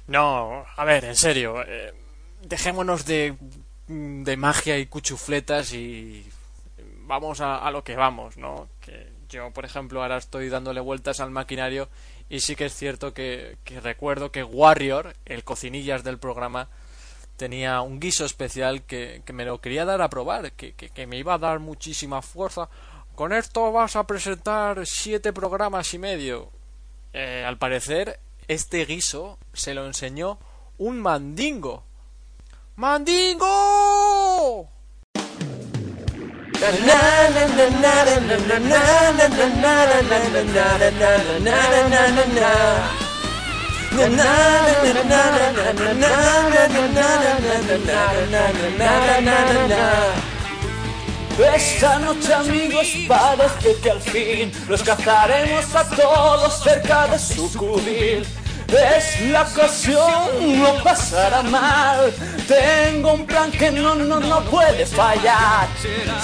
No, 0.07 0.65
a 0.75 0.85
ver, 0.87 1.05
en 1.05 1.17
serio, 1.17 1.63
eh, 1.67 1.93
dejémonos 2.41 3.05
de, 3.05 3.37
de 3.89 4.37
magia 4.39 4.79
y 4.79 4.87
cuchufletas 4.87 5.75
y 5.75 6.27
vamos 7.01 7.43
a, 7.43 7.59
a 7.59 7.71
lo 7.71 7.85
que 7.85 7.95
vamos, 7.95 8.39
¿no? 8.39 8.69
Que 8.81 9.07
yo, 9.29 9.51
por 9.51 9.67
ejemplo, 9.67 10.01
ahora 10.01 10.17
estoy 10.17 10.49
dándole 10.49 10.81
vueltas 10.81 11.21
al 11.21 11.31
maquinario 11.31 11.91
y 12.31 12.41
sí 12.41 12.57
que 12.57 12.65
es 12.65 12.75
cierto 12.75 13.13
que, 13.13 13.59
que 13.65 13.81
recuerdo 13.81 14.33
que 14.33 14.43
Warrior, 14.43 15.15
el 15.27 15.45
cocinillas 15.45 16.05
del 16.05 16.19
programa, 16.19 16.71
tenía 17.39 17.81
un 17.81 18.01
guiso 18.01 18.27
especial 18.27 18.83
que, 18.83 19.23
que 19.25 19.33
me 19.33 19.47
lo 19.47 19.63
quería 19.63 19.87
dar 19.87 20.03
a 20.03 20.11
probar, 20.11 20.53
que, 20.53 20.75
que, 20.75 21.07
me 21.07 21.17
iba 21.17 21.33
a 21.35 21.39
dar 21.39 21.61
muchísima 21.61 22.21
fuerza. 22.21 22.69
Con 23.15 23.33
esto 23.33 23.73
vas 23.73 23.97
a 23.97 24.07
presentar 24.07 24.85
siete 24.85 25.33
programas 25.33 25.95
y 25.95 25.99
medio. 25.99 26.51
Eh, 27.15 27.45
al 27.47 27.57
parecer, 27.57 28.21
este 28.49 28.85
guiso 28.85 29.39
se 29.55 29.73
lo 29.73 29.87
enseñó 29.87 30.39
un 30.77 31.01
mandingo. 31.01 31.85
¡Mandingo! 32.77 34.69
Esta 51.55 51.99
noche 51.99 52.35
amigos 52.35 52.87
parece 53.09 53.77
que 53.83 53.91
al 53.91 54.01
fin 54.01 54.53
los 54.69 54.83
cazaremos 54.83 55.75
a 55.75 55.85
todos 55.91 56.63
cerca 56.63 57.09
de 57.09 57.19
su 57.19 57.53
cubil. 57.57 58.27
Es 58.69 59.21
la 59.31 59.43
ocasión, 59.43 60.61
no 60.61 60.83
pasará 60.85 61.43
mal. 61.43 62.13
Tengo 62.47 63.15
un 63.15 63.27
plan 63.27 63.51
que 63.51 63.71
no, 63.71 63.95
no, 63.95 64.21
no 64.21 64.41
puede 64.43 64.85
fallar. 64.85 65.69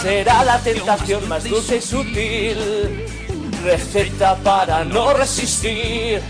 Será 0.03 0.45
la 0.45 0.59
tentación 0.59 1.29
más 1.29 1.45
dulce 1.45 1.77
y 1.77 1.81
sutil. 1.81 3.07
Receta 3.65 4.37
para 4.37 4.85
no 4.85 5.15
resistir. 5.15 6.21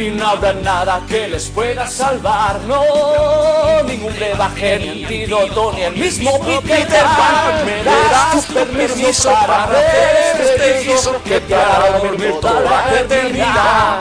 Y 0.00 0.08
no 0.08 0.28
habrá 0.28 0.54
nada 0.54 1.02
que 1.06 1.28
les 1.28 1.50
pueda 1.50 1.86
salvar, 1.86 2.58
no 2.62 3.82
Ningún 3.82 4.16
brebaje, 4.16 4.78
ni 4.78 5.04
antídoto, 5.04 5.72
ni 5.74 5.82
el 5.82 5.94
mismo 5.94 6.40
Peter 6.40 7.04
Pan 7.04 7.66
Me 7.66 7.84
darás 7.84 8.46
tu 8.46 8.54
permiso 8.64 9.30
para 9.30 9.64
hacer 9.64 10.40
este 10.40 10.84
guiso 10.84 11.22
que 11.22 11.40
te 11.40 11.54
hará 11.54 11.98
dormir 11.98 12.34
toda 12.40 12.60
la 12.62 13.00
eternidad. 13.00 13.98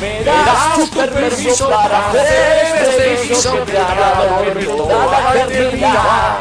Me 0.00 0.24
darás 0.24 0.90
tu 0.90 0.98
permiso 0.98 1.68
para 1.68 2.08
hacer 2.08 2.88
este 2.88 3.28
guiso 3.28 3.52
que 3.66 3.72
te 3.72 3.78
hará 3.78 4.38
dormir 4.38 4.66
toda 4.68 5.34
la 5.34 5.42
eternidad. 5.42 6.38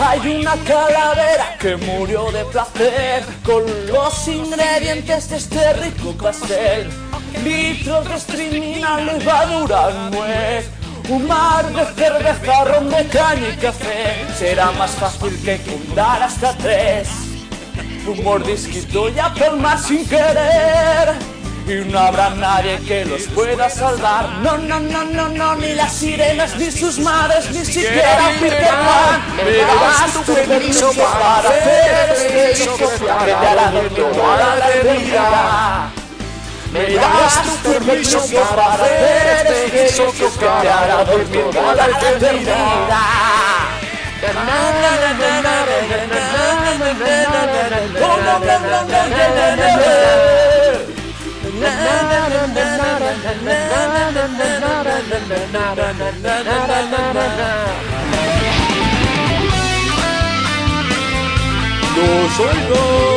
Hay 0.00 0.40
una 0.40 0.56
calavera 0.64 1.56
que 1.58 1.76
murió 1.76 2.30
de 2.30 2.44
placer. 2.46 3.24
Con 3.42 3.64
los 3.86 4.28
ingredientes 4.28 5.30
de 5.30 5.36
este 5.36 5.72
rico 5.74 6.12
pastel. 6.12 6.90
Litros 7.42 8.08
de 8.08 8.20
strimina, 8.20 8.98
levadura, 9.00 9.90
nuez. 10.10 10.68
Un 11.08 11.26
mar 11.26 11.66
de 11.70 11.84
cerveza, 11.94 12.64
ron 12.64 12.88
de 12.88 13.06
caña 13.08 13.48
y 13.52 13.56
café. 13.56 14.24
Será 14.38 14.70
más 14.72 14.92
fácil 14.92 15.38
que 15.44 15.58
contar 15.58 16.22
hasta 16.22 16.56
tres. 16.56 17.08
Un 18.06 18.22
mordisquito 18.22 19.08
y 19.08 19.14
palmar 19.38 19.78
sin 19.78 20.06
querer. 20.06 21.14
y 21.66 21.90
no 21.90 21.98
habrá 21.98 22.30
nadie 22.30 22.78
que 22.86 23.04
los 23.04 23.22
pueda 23.28 23.68
salvar. 23.68 24.28
No, 24.42 24.56
no, 24.58 24.80
no, 24.80 25.04
no, 25.04 25.28
no, 25.28 25.56
ni 25.56 25.74
las 25.74 25.92
sirenas, 25.92 26.56
ni 26.56 26.70
sus 26.70 26.98
madres, 26.98 27.50
ni 27.50 27.64
siquiera 27.64 28.30
Peter 28.40 28.68
Pan. 28.68 29.22
Me 29.36 29.56
darás 29.56 30.12
tu 30.12 30.32
permiso 30.34 30.92
para 30.92 31.48
hacer 31.48 32.10
este 32.12 32.50
hechizo 32.52 32.76
que 32.76 32.86
te 32.96 33.10
hará 33.10 33.72
toda 33.94 34.56
la 34.56 34.70
eternidad. 34.70 36.03
Me 36.74 36.92
das 36.96 37.40
tu 37.62 37.70
permiso 37.70 38.18
para 38.34 38.74
hacer 38.74 39.46
este 39.46 39.86
hechizo 39.86 40.10
que 40.12 40.26
te 40.26 40.48
hará 40.48 41.04
dormir 41.04 41.44
toda 41.52 41.74
la 41.76 41.86
eternidad. 41.86 42.88
¡Los 61.96 62.40
oigo! 62.40 63.13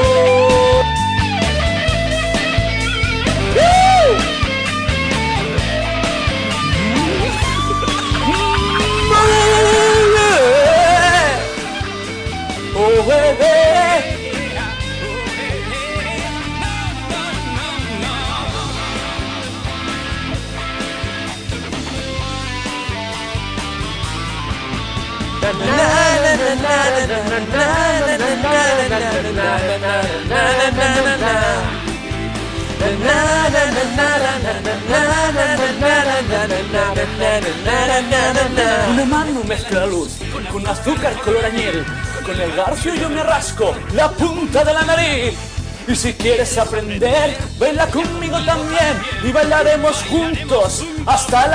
Una 38.92 39.06
mano 39.06 39.44
mezcla 39.48 39.86
luz 39.86 40.18
con 40.52 40.68
azúcar 40.68 41.14
color 41.22 41.46
añil. 41.46 41.86
Con 42.26 42.40
el 42.40 42.56
garfio 42.56 42.94
yo 42.96 43.10
me 43.10 43.24
rasco 43.24 43.74
la 43.94 44.10
punta 44.12 44.64
de 44.64 44.74
la 44.74 44.84
nariz. 44.84 45.47
Y 45.88 45.96
si 45.96 46.14
quieres 46.14 46.58
aprender, 46.58 47.38
baila 47.58 47.88
conmigo 47.88 48.38
también 48.46 49.02
y 49.24 49.32
bailaremos 49.32 50.04
juntos 50.04 50.84
hasta 51.06 51.46
el 51.46 51.54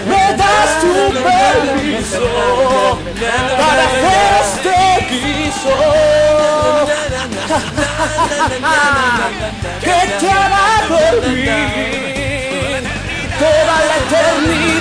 Me 0.08 0.34
das 0.38 0.72
tu 0.80 0.94
permiso 1.12 2.28
para 3.58 3.84
este 4.40 4.80
que 9.82 10.00
te 10.20 10.30
hará 10.32 10.70
dormir 10.88 12.82
toda 13.40 13.76
la 13.88 13.96
eternidad. 13.98 14.80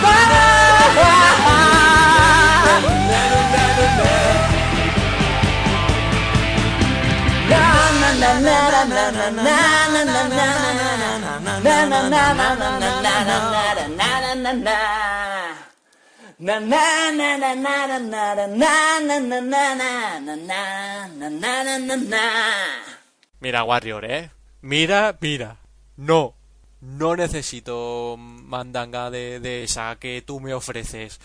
Mira, 23.41 23.65
Warrior, 23.65 24.05
¿eh? 24.05 24.31
Mira, 24.61 25.17
mira. 25.21 25.57
No. 25.97 26.35
No 26.81 27.17
necesito 27.17 28.17
mandanga 28.19 29.11
de, 29.11 29.41
de 29.41 29.65
esa 29.65 29.97
que 29.97 30.23
tú 30.25 30.39
me 30.39 30.55
ofreces. 30.55 31.19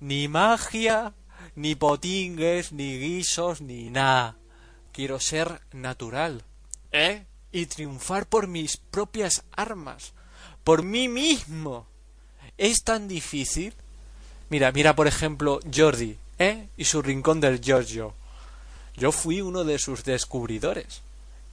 Ni 0.00 0.28
magia, 0.28 1.14
ni 1.54 1.74
potingues, 1.74 2.72
ni 2.72 2.98
guisos, 2.98 3.62
ni 3.62 3.88
nada. 3.88 4.36
Quiero 4.92 5.18
ser 5.18 5.60
natural, 5.72 6.42
¿eh? 6.92 7.24
Y 7.58 7.66
triunfar 7.66 8.26
por 8.26 8.46
mis 8.46 8.76
propias 8.76 9.42
armas. 9.50 10.12
Por 10.62 10.84
mí 10.84 11.08
mismo. 11.08 11.88
¿Es 12.56 12.84
tan 12.84 13.08
difícil? 13.08 13.74
Mira, 14.48 14.70
mira 14.70 14.94
por 14.94 15.08
ejemplo 15.08 15.58
Jordi, 15.74 16.16
¿eh? 16.38 16.68
Y 16.76 16.84
su 16.84 17.02
rincón 17.02 17.40
del 17.40 17.60
Giorgio. 17.60 18.14
Yo 18.96 19.10
fui 19.10 19.40
uno 19.40 19.64
de 19.64 19.80
sus 19.80 20.04
descubridores. 20.04 21.02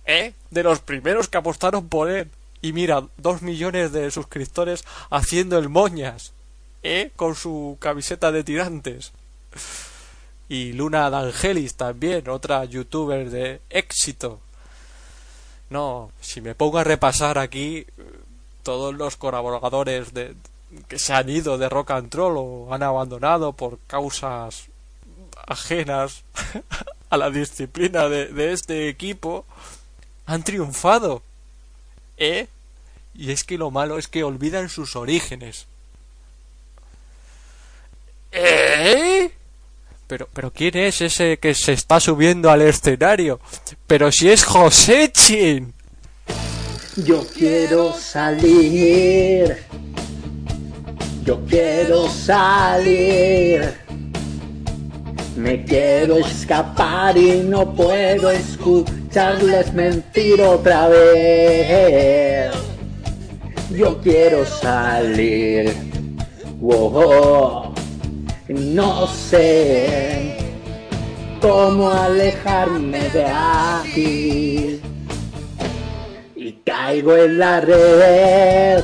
¿Eh? 0.06 0.36
De 0.52 0.62
los 0.62 0.80
primeros 0.80 1.28
que 1.28 1.40
apostaron 1.40 1.90
por 1.90 2.12
él. 2.12 2.30
Y 2.62 2.72
mira, 2.72 3.08
dos 3.18 3.42
millones 3.42 3.92
de 3.92 4.12
suscriptores 4.12 4.86
haciendo 5.10 5.58
el 5.58 5.70
moñas. 5.70 6.34
¿Eh? 6.84 7.14
Con 7.16 7.34
su 7.34 7.78
camiseta 7.80 8.32
de 8.32 8.44
tirantes. 8.44 9.12
Y 10.50 10.74
Luna 10.74 11.10
D'Angelis 11.10 11.74
también, 11.74 12.30
otra 12.30 12.64
youtuber 12.66 13.32
de 13.32 13.62
éxito. 13.72 14.40
No, 15.70 16.12
si 16.22 16.42
me 16.42 16.56
pongo 16.56 16.78
a 16.78 16.84
repasar 16.84 17.38
aquí 17.38 17.86
todos 18.64 18.94
los 18.96 19.16
colaboradores 19.18 20.14
de, 20.14 20.36
que 20.88 21.00
se 21.00 21.14
han 21.14 21.30
ido 21.30 21.58
de 21.58 21.70
Rock 21.70 21.92
and 21.92 22.14
Roll 22.14 22.38
o 22.38 22.74
han 22.74 22.84
abandonado 22.84 23.54
por 23.54 23.80
causas 23.88 24.68
ajenas 25.48 26.24
a 27.10 27.18
la 27.18 27.30
disciplina 27.30 28.10
de, 28.10 28.28
de 28.28 28.54
este 28.54 28.90
equipo, 28.90 29.46
han 30.26 30.44
triunfado. 30.44 31.22
¿Eh? 32.18 32.48
Y 33.14 33.32
es 33.32 33.44
que 33.44 33.58
lo 33.58 33.72
malo 33.72 33.98
es 33.98 34.08
que 34.08 34.24
olvidan 34.24 34.70
sus 34.70 34.96
orígenes. 34.96 35.68
¿Eh? 38.32 39.32
Pero, 40.08 40.30
pero 40.34 40.52
¿quién 40.52 40.78
es 40.78 41.02
ese 41.02 41.38
que 41.38 41.54
se 41.56 41.74
está 41.74 42.00
subiendo 42.00 42.52
al 42.52 42.62
escenario? 42.62 43.40
Pero 43.88 44.12
si 44.12 44.30
es 44.30 44.44
Josechin. 44.44 45.74
Yo 46.98 47.26
quiero 47.28 47.92
salir. 47.94 49.58
Yo 51.24 51.44
quiero 51.50 52.08
salir. 52.08 53.74
Me 55.36 55.66
quiero 55.66 56.20
escapar 56.20 57.18
y 57.18 57.40
no 57.40 57.74
puedo 57.74 58.30
escucharles 58.30 59.74
mentir 59.74 60.40
otra 60.42 60.88
vez. 60.88 62.54
Yo 63.72 64.00
quiero 64.02 64.46
salir. 64.46 65.74
Wow. 66.62 67.65
No 68.48 69.08
sé 69.08 70.38
cómo 71.42 71.90
alejarme 71.90 73.10
de 73.10 73.26
aquí. 73.26 74.82
Y 76.36 76.52
caigo 76.64 77.18
en 77.18 77.40
la 77.40 77.62
red. 77.62 78.84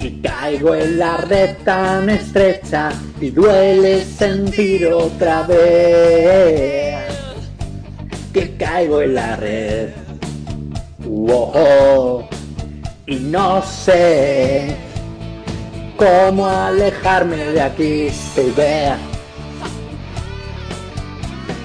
Y 0.00 0.20
caigo 0.20 0.74
en 0.74 0.98
la 0.98 1.16
red 1.18 1.58
tan 1.64 2.10
estrecha 2.10 2.90
y 3.20 3.30
duele 3.30 4.04
sentir 4.04 4.86
otra 4.88 5.42
vez 5.42 7.06
que 8.32 8.56
caigo 8.56 9.00
en 9.00 9.14
la 9.14 9.36
red. 9.36 9.90
Wow. 11.04 12.28
Y 13.06 13.14
no 13.16 13.62
sé 13.62 14.74
cómo 15.96 16.46
alejarme 16.46 17.36
de 17.36 17.60
aquí, 17.60 18.08
baby. 18.36 18.96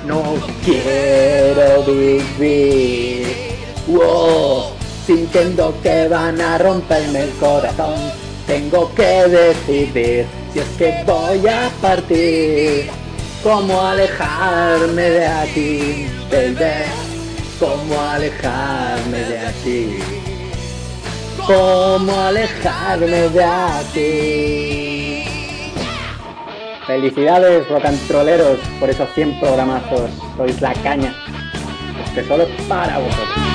No 0.05 0.23
quiero 0.65 1.83
vivir, 1.83 3.27
wow, 3.87 4.71
sintiendo 5.05 5.73
que 5.83 6.07
van 6.07 6.41
a 6.41 6.57
romperme 6.57 7.23
el 7.23 7.29
corazón. 7.31 7.95
Tengo 8.47 8.93
que 8.95 9.27
decidir 9.27 10.25
Si 10.51 10.59
es 10.59 10.67
que 10.77 11.03
voy 11.05 11.47
a 11.47 11.69
partir, 11.81 12.89
¿cómo 13.43 13.81
alejarme 13.81 15.01
de 15.01 15.27
aquí, 15.27 16.07
baby? 16.29 16.83
¿Cómo 17.59 18.01
alejarme 18.01 19.19
de 19.19 19.39
aquí? 19.39 20.20
¿Cómo 21.47 22.19
alejarme 22.19 23.29
de 23.29 23.43
aquí? 23.43 25.23
Felicidades, 26.85 27.67
rocantroleros, 27.67 28.59
por 28.79 28.89
esos 28.89 29.09
100 29.13 29.39
programazos. 29.39 30.11
Sois 30.37 30.61
la 30.61 30.73
caña. 30.75 31.15
Este 32.05 32.27
solo 32.27 32.43
es 32.43 32.49
para 32.65 32.99
vosotros. 32.99 33.50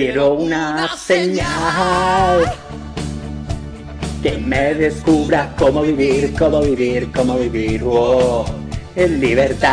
Quiero 0.00 0.32
una 0.32 0.96
señal 0.96 2.50
que 4.22 4.38
me 4.38 4.72
descubra 4.72 5.54
cómo 5.58 5.82
vivir, 5.82 6.32
cómo 6.38 6.62
vivir, 6.62 7.12
cómo 7.12 7.36
vivir, 7.36 7.82
oh, 7.84 8.46
en 8.96 9.20
libertad 9.20 9.68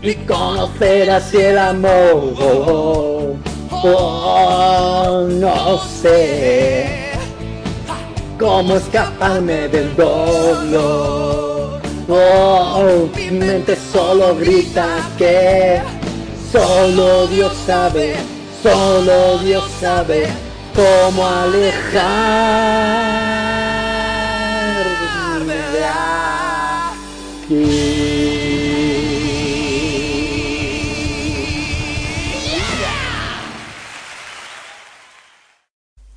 y 0.00 0.14
conocer 0.24 1.10
así 1.10 1.36
el 1.36 1.58
amor. 1.58 2.32
Oh, 2.40 3.36
oh, 3.70 5.28
no 5.28 5.78
sé 5.78 7.12
cómo 8.38 8.76
escaparme 8.76 9.68
del 9.68 9.94
dolor. 9.94 11.82
Oh, 12.08 13.06
mi 13.14 13.30
mente 13.32 13.76
solo 13.76 14.34
grita 14.36 14.86
que 15.18 15.82
Solo 16.52 17.26
Dios 17.28 17.56
sabe, 17.64 18.14
solo 18.62 19.38
Dios 19.38 19.70
sabe 19.80 20.28
cómo 20.74 21.26
alejarme 21.26 21.72
de 25.54 25.86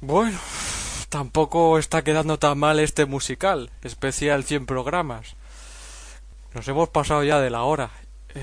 Bueno, 0.02 0.38
tampoco 1.08 1.80
está 1.80 2.04
quedando 2.04 2.38
tan 2.38 2.58
mal 2.58 2.82
este 2.82 3.06
musical, 3.06 3.70
especial 3.84 4.44
100 4.44 4.66
programas. 4.66 5.38
Nos 6.54 6.68
hemos 6.68 6.90
pasado 6.90 7.24
ya 7.24 7.40
de 7.40 7.50
la 7.50 7.64
hora. 7.64 7.92
Eh, 8.34 8.42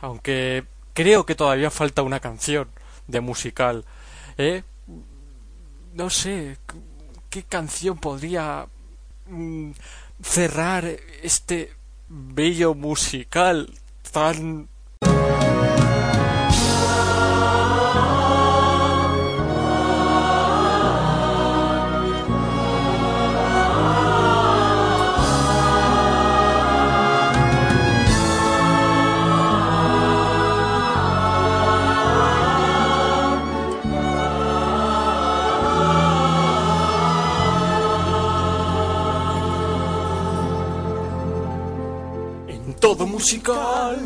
aunque 0.00 0.64
creo 0.94 1.26
que 1.26 1.34
todavía 1.34 1.70
falta 1.70 2.02
una 2.02 2.20
canción 2.20 2.68
de 3.06 3.20
musical. 3.20 3.84
¿Eh? 4.38 4.62
No 5.94 6.10
sé, 6.10 6.56
¿qué 7.30 7.42
canción 7.42 7.98
podría 7.98 8.66
mm, 9.26 9.70
cerrar 10.22 10.84
este 11.22 11.72
bello 12.08 12.74
musical 12.74 13.72
tan... 14.10 14.68
todo 42.82 43.06
musical 43.06 43.96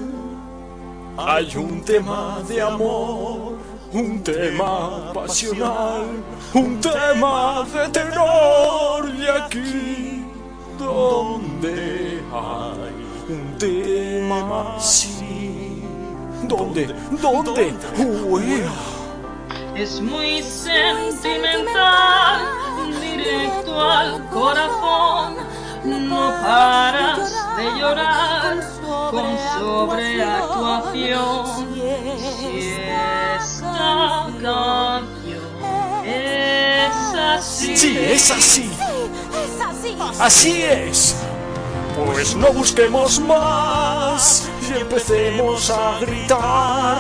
hay 1.17 1.57
un 1.57 1.83
tema 1.83 2.43
de 2.47 2.61
amor, 2.61 3.57
un 3.91 4.23
tema 4.23 5.11
pasional, 5.15 6.05
un 6.53 6.79
tema 6.79 7.67
de 7.73 7.89
terror 7.89 9.11
y 9.19 9.27
aquí 9.27 10.23
donde 10.79 12.23
hay 12.31 13.07
un 13.31 13.57
tema 13.59 14.77
así. 14.77 15.83
¿Dónde? 16.43 16.95
Uea. 18.29 18.71
Es 19.75 20.03
muy 20.03 20.43
sentimental, 20.43 22.43
directo 23.01 23.81
al 23.81 24.29
corazón. 24.29 25.56
No 25.87 26.33
paras 26.43 27.33
de 27.57 27.65
llorar 27.79 28.59
con 29.11 29.39
sobreactuación. 29.59 31.67
Si 32.41 32.73
esta 33.37 34.27
canción 34.43 35.47
es 36.05 37.15
así. 37.15 37.77
Sí, 37.77 37.97
es 37.99 38.31
así. 38.31 38.71
Así 40.19 40.63
es. 40.63 41.17
Pues 41.95 42.35
no 42.35 42.51
busquemos 42.53 43.21
más 43.21 44.49
y 44.69 44.73
empecemos 44.81 45.71
a 45.71 46.01
gritar. 46.01 46.99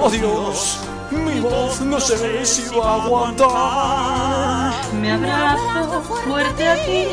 Oh 0.00 0.10
Dios, 0.10 0.80
mi 1.10 1.40
voz 1.40 1.80
no 1.80 1.98
sé 1.98 2.44
si 2.44 2.68
va 2.76 2.90
a 2.90 3.04
aguantar. 3.04 4.74
Me 4.92 5.12
abrazo 5.12 6.02
fuerte 6.02 6.68
a 6.68 6.74
ti, 6.84 7.06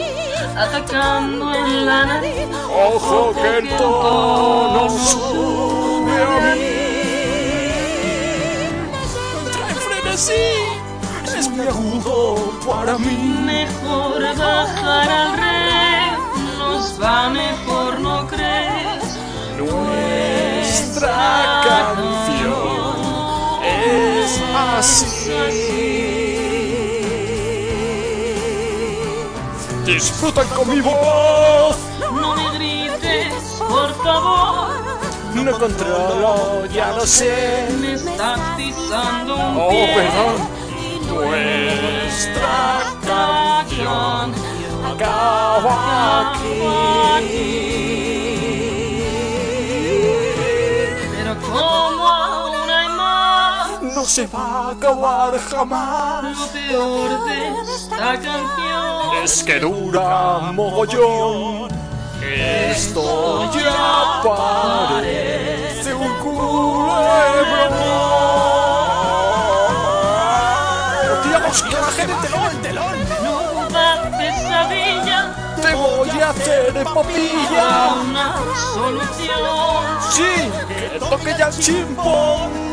atacando 0.58 1.54
en 1.54 1.86
la 1.86 2.06
nariz. 2.06 2.48
Ojo 2.70 3.34
que 3.34 3.58
el 3.58 3.70
tono 3.78 4.90
sube 4.90 6.22
a 6.22 6.56
mí. 6.56 6.86
Entra 9.44 9.70
en 9.70 9.78
frenesí, 9.78 10.48
es 11.38 11.50
muy 11.50 11.68
agudo 11.68 12.36
para 12.66 12.98
mí. 12.98 13.18
Mejor 13.46 14.22
bajar 14.38 15.10
al 15.10 15.38
rey, 15.38 16.12
nos 16.58 17.02
va 17.02 17.30
mejor, 17.30 18.00
¿no 18.00 18.28
crees? 18.28 19.18
Nuestra 19.58 21.14
canción 21.66 22.96
es 23.64 24.42
así. 24.78 25.75
Disfrutan 29.96 30.46
con 30.50 30.70
mi 30.70 30.82
voz. 30.82 31.78
No 32.02 32.36
me 32.36 32.52
grites, 32.58 33.34
por 33.60 33.94
favor. 34.04 34.68
No 35.34 35.58
controlo, 35.58 36.66
ya 36.66 36.92
lo 36.92 37.06
sé. 37.08 37.70
Me 37.80 37.94
estás 37.94 38.38
pisando 38.58 39.38
un 39.38 39.58
Oh, 39.58 39.70
perdón. 39.96 40.36
Nuestra 41.08 42.84
canción 43.08 44.34
acaba 44.86 46.34
aquí. 47.16 48.15
No 54.06 54.12
se 54.12 54.28
va 54.28 54.68
a 54.68 54.70
acabar 54.70 55.40
jamás. 55.50 56.22
lo 56.22 57.26
peor 57.26 57.66
de 57.66 57.76
esta 57.76 57.98
canción 57.98 59.24
Es 59.24 59.44
que 59.44 59.60
dura 59.60 60.52
mogollón. 60.54 61.70
Esto 62.22 63.52
ya 63.52 64.22
parece 64.24 65.92
un 65.96 66.14
culebrón. 66.20 67.74
Dios, 71.24 71.64
que 71.64 71.76
baje 71.76 72.06
de 72.06 72.14
telón, 72.14 72.52
el 72.52 72.62
telón. 72.62 72.96
Nueva 73.24 74.12
pesadilla, 74.20 75.36
Te 75.60 75.74
voy 75.74 76.10
a 76.22 76.30
hacer 76.30 76.84
papilla. 76.84 77.94
una 78.08 78.36
solución. 78.72 79.42
Sí, 80.12 80.52
que 80.92 81.00
toque 81.00 81.36
ya 81.40 81.48
el 81.48 81.58
chimpón 81.58 82.66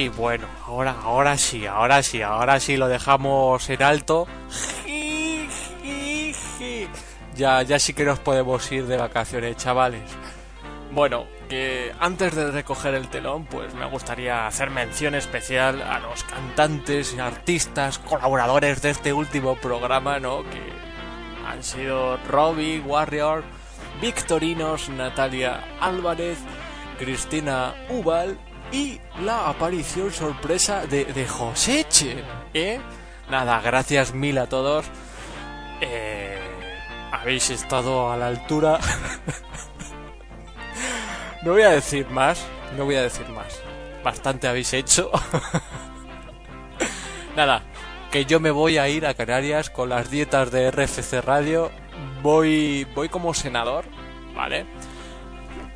Sí, 0.00 0.08
bueno, 0.08 0.46
ahora, 0.66 0.96
ahora 1.02 1.36
sí, 1.36 1.66
ahora 1.66 2.02
sí, 2.02 2.22
ahora 2.22 2.58
sí 2.58 2.78
lo 2.78 2.88
dejamos 2.88 3.68
en 3.68 3.82
alto. 3.82 4.26
Ya, 7.36 7.60
ya 7.60 7.78
sí 7.78 7.92
que 7.92 8.06
nos 8.06 8.18
podemos 8.18 8.72
ir 8.72 8.86
de 8.86 8.96
vacaciones, 8.96 9.58
chavales. 9.58 10.00
Bueno, 10.90 11.26
que 11.50 11.92
antes 12.00 12.34
de 12.34 12.50
recoger 12.50 12.94
el 12.94 13.08
telón, 13.08 13.44
pues 13.44 13.74
me 13.74 13.84
gustaría 13.84 14.46
hacer 14.46 14.70
mención 14.70 15.14
especial 15.14 15.82
a 15.82 15.98
los 15.98 16.24
cantantes 16.24 17.12
y 17.12 17.20
artistas 17.20 17.98
colaboradores 17.98 18.80
de 18.80 18.88
este 18.88 19.12
último 19.12 19.56
programa, 19.56 20.18
¿no? 20.18 20.44
Que 20.44 20.62
han 21.46 21.62
sido 21.62 22.16
Robbie, 22.26 22.80
Warrior, 22.80 23.44
Victorinos, 24.00 24.88
Natalia 24.88 25.62
Álvarez, 25.78 26.38
Cristina 26.98 27.74
Ubal 27.90 28.38
y 28.72 29.00
la 29.22 29.48
aparición 29.48 30.12
sorpresa 30.12 30.86
de, 30.86 31.26
Joseche, 31.26 32.24
¿eh? 32.54 32.80
Nada, 33.30 33.60
gracias 33.60 34.14
mil 34.14 34.38
a 34.38 34.48
todos. 34.48 34.86
Eh, 35.80 36.38
habéis 37.12 37.50
estado 37.50 38.10
a 38.10 38.16
la 38.16 38.28
altura. 38.28 38.78
no 41.42 41.52
voy 41.52 41.62
a 41.62 41.70
decir 41.70 42.08
más, 42.10 42.44
no 42.76 42.84
voy 42.84 42.96
a 42.96 43.02
decir 43.02 43.28
más. 43.28 43.60
Bastante 44.02 44.48
habéis 44.48 44.72
hecho. 44.72 45.10
Nada, 47.36 47.62
que 48.10 48.24
yo 48.24 48.40
me 48.40 48.50
voy 48.50 48.78
a 48.78 48.88
ir 48.88 49.06
a 49.06 49.14
Canarias 49.14 49.70
con 49.70 49.88
las 49.88 50.10
dietas 50.10 50.50
de 50.50 50.70
RFC 50.70 51.20
Radio. 51.22 51.70
Voy, 52.22 52.86
voy 52.94 53.08
como 53.08 53.34
senador, 53.34 53.84
¿vale? 54.34 54.66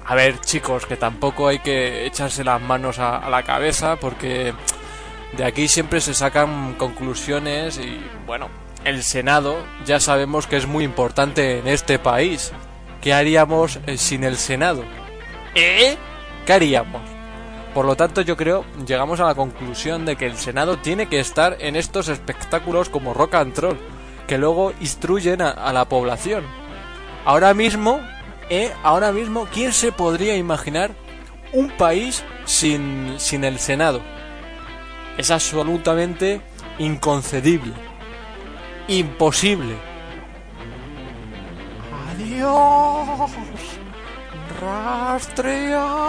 A 0.06 0.14
ver, 0.14 0.38
chicos, 0.40 0.84
que 0.84 0.96
tampoco 0.96 1.48
hay 1.48 1.60
que 1.60 2.04
echarse 2.06 2.44
las 2.44 2.60
manos 2.60 2.98
a, 2.98 3.28
la 3.30 3.42
cabeza 3.42 3.96
porque 3.96 4.52
de 5.34 5.44
aquí 5.44 5.66
siempre 5.66 6.02
se 6.02 6.12
sacan 6.12 6.74
conclusiones 6.74 7.78
y 7.78 8.00
bueno, 8.26 8.48
el 8.84 9.02
Senado 9.02 9.56
ya 9.86 10.00
sabemos 10.00 10.46
que 10.46 10.58
es 10.58 10.66
muy 10.66 10.84
importante 10.84 11.58
en 11.58 11.68
este 11.68 11.98
país. 11.98 12.52
¿Qué 13.00 13.14
haríamos 13.14 13.80
eh, 13.86 13.96
sin 13.96 14.24
el 14.24 14.36
Senado? 14.36 14.84
¿Eh? 15.54 15.96
¿Qué 16.44 16.52
haríamos? 16.52 17.02
Por 17.72 17.86
lo 17.86 17.96
tanto, 17.96 18.20
yo 18.20 18.36
creo, 18.36 18.64
llegamos 18.86 19.20
a 19.20 19.24
la 19.24 19.34
conclusión 19.34 20.04
de 20.04 20.16
que 20.16 20.26
el 20.26 20.36
Senado 20.36 20.76
tiene 20.76 21.08
que 21.08 21.18
estar 21.18 21.56
en 21.60 21.76
estos 21.76 22.08
espectáculos 22.08 22.90
como 22.90 23.14
Rock 23.14 23.34
and 23.34 23.58
Roll, 23.58 23.78
que 24.28 24.38
luego 24.38 24.72
instruyen 24.80 25.42
a 25.42 25.72
la 25.72 25.86
población. 25.86 26.44
Ahora 27.24 27.52
mismo, 27.52 28.00
¿eh? 28.50 28.72
Ahora 28.82 29.12
mismo, 29.12 29.46
¿quién 29.52 29.72
se 29.72 29.92
podría 29.92 30.36
imaginar 30.36 30.92
un 31.52 31.70
país 31.70 32.24
sin, 32.44 33.14
sin 33.18 33.44
el 33.44 33.58
Senado? 33.58 34.00
Es 35.18 35.30
absolutamente 35.30 36.40
inconcebible 36.78 37.74
imposible. 38.88 39.76
Adiós, 42.10 43.30
rastreato. 44.60 46.04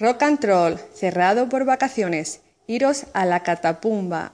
Rock 0.00 0.22
and 0.22 0.42
Roll, 0.42 0.78
cerrado 0.94 1.50
por 1.50 1.66
vacaciones. 1.66 2.40
Iros 2.66 3.04
a 3.12 3.26
la 3.26 3.40
catapumba. 3.40 4.32